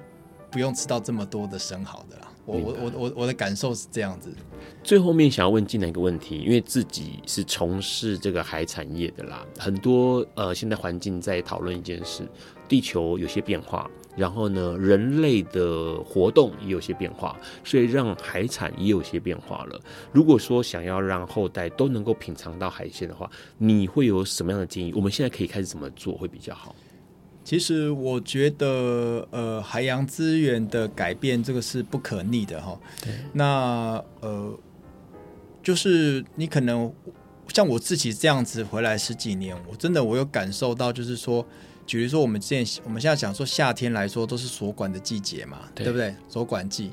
[0.50, 2.22] 不用吃到这么多的生蚝的啦。
[2.46, 4.28] 我我我我我的感受是这样子。
[4.82, 12.28] 最后面想要问进来一个问题，因为自己是从事这个海产业的啦，很多呃现在环境在讨论一件事，
[12.66, 19.80] 地球有些变化，然后呢人类的活动也有些变化，所以让海产也有些变化了。
[20.12, 24.92] 如果说想要让后代都能够品尝到海鲜的话，你会有什么样的建议？
[24.94, 26.74] 我们现在可以开始怎么做会比较好？
[27.44, 32.76] 其实我觉得，呃，海洋资源的改变，这个是不可逆的哈。
[33.04, 33.12] 对。
[33.32, 34.52] 那呃，
[35.62, 36.92] 就是你可能
[37.54, 41.46] 像我自己这样子回来十几年，我真的我有感受到，就是说，
[41.86, 46.14] 比如说我们之前我们现在讲说夏天来说都是锁管的季节嘛，对，对不对？
[46.28, 46.92] 锁管季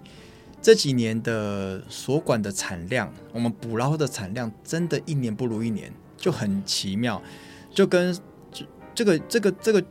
[0.61, 7.21] 这几年的锁管的产量，我们捕捞的产量真的一年不如一年，就很奇妙，
[7.73, 8.17] 就跟
[8.51, 8.65] 这
[8.95, 9.83] 这个这个这个。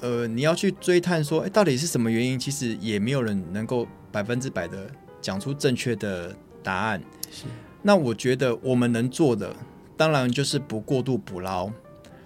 [0.00, 2.38] 呃，你要去追探说，哎，到底是什么原因？
[2.38, 4.90] 其实也没有人能够百分之百的
[5.22, 7.02] 讲出正确的答案。
[7.30, 7.44] 是，
[7.80, 9.56] 那我觉得我们能做的，
[9.96, 11.70] 当然就是不过度捕捞。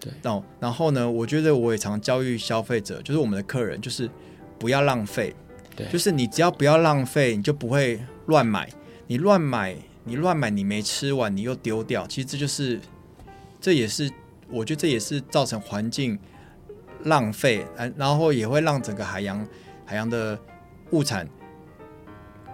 [0.01, 4.09] 对，然然后呢，我觉得我也常教育消费者，就是我们的客人，就是
[4.59, 5.35] 不要浪费。
[5.77, 8.69] 对，就是你只要不要浪费，你就不会乱买。
[9.07, 12.07] 你乱买，你乱买，你没吃完，你又丢掉。
[12.07, 12.81] 其实这就是，
[13.61, 14.11] 这也是，
[14.51, 16.19] 我觉得这也是造成环境。
[17.05, 17.65] 浪费，
[17.97, 19.47] 然后也会让整个海洋
[19.85, 20.37] 海洋的
[20.91, 21.29] 物产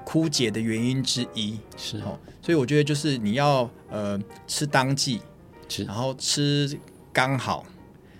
[0.05, 1.59] 枯竭的原因之一。
[1.79, 5.23] 是哦，所以我觉得就是你要呃吃当季，
[5.67, 6.79] 是，然后吃
[7.15, 7.65] 刚好，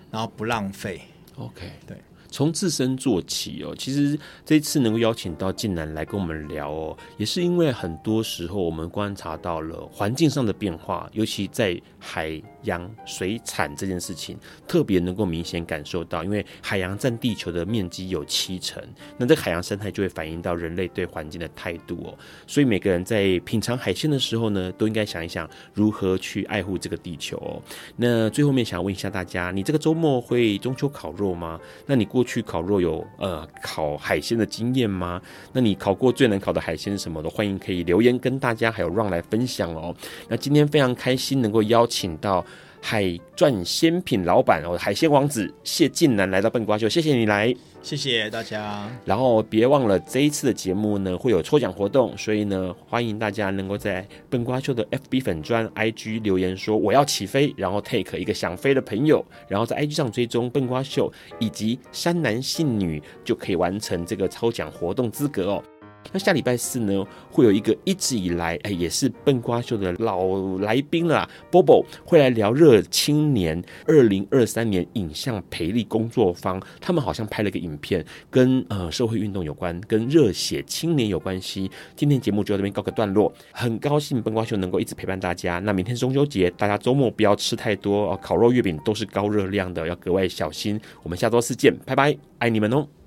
[0.09, 1.01] 然后不浪费。
[1.35, 1.97] OK，对。
[2.31, 14.37] 从自身做起哦，其实这次能够邀请到静南来跟我们聊哦，也是因为很多时候我们观察到了环境上的变化，尤其在海洋水产这件事情，
[14.67, 18.83] 特别能够明显感受到，因为海洋占地球的面积有七成，
[19.17, 22.17] 那这海洋生态就会反映到人类对环境的态度哦。
[22.45, 27.61] 所以每个人在品尝海鲜的时候呢，都应该想一想如何去爱护这个地球哦。
[27.95, 31.59] 那最后面想问一下大家，你这个周末会中秋烤肉吗？
[31.85, 35.21] 那你过去烤肉有呃烤海鲜的经验吗？
[35.53, 37.29] 那你烤过最难烤的海鲜是什么的？
[37.29, 39.95] 欢迎可以留言跟大家还有让来分享哦。
[40.27, 42.43] 那今天非常开心能够邀请到
[42.87, 43.03] 海
[43.35, 48.87] 钻鲜品老板哦，海鲜王子谢晋南来到笨瓜秀，谢谢你来，谢谢大家。
[49.03, 65.63] 然后别忘了这一次的节目呢会有抽奖活动，所以呢欢迎大家能够在笨瓜秀的 FB 粉专 IG 留言说我要起飞，然后 take 一个想飞的朋友，然后在 IG 上追踪笨瓜秀以及山男信女就可以完成这个抽奖活动资格哦。
[66.11, 70.25] 那下礼拜四呢，会有一个一直以来哎也是笨瓜秀的老
[70.59, 81.69] 来宾了，Bobo 会来聊热青年二零二三年影像培力工作坊，他们好像拍了个影片，跟呃社会运动有关，跟热血青年有关系。
[81.95, 85.59] 今天节目就到这边告个段落，很高兴笨瓜秀能够一直陪伴大家。
[85.59, 90.79] 那明天中秋节，大家周末不要吃太多哦，烤肉、月饼都是高热量的，要格外小心。
[91.03, 93.04] 我们下周四见，拜拜，爱你们哦。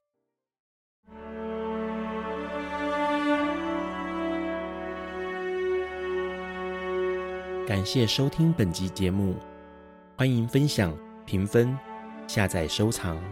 [7.69, 9.37] 感谢收听本集节目，
[10.17, 10.97] 欢迎分享、
[11.27, 11.79] 评分、
[12.27, 13.23] 下载、收藏，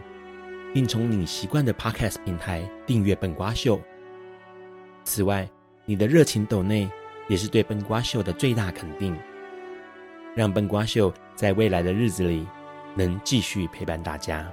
[0.74, 3.80] 并从你习惯的 Podcast 平台订阅笨瓜秀。
[5.04, 5.48] 此外，
[5.86, 6.86] 你的热情抖内
[7.28, 9.16] 也是对笨瓜秀的最大肯定，
[10.34, 12.46] 让笨瓜秀在未来的日子里
[12.94, 14.46] 能继续陪伴大家。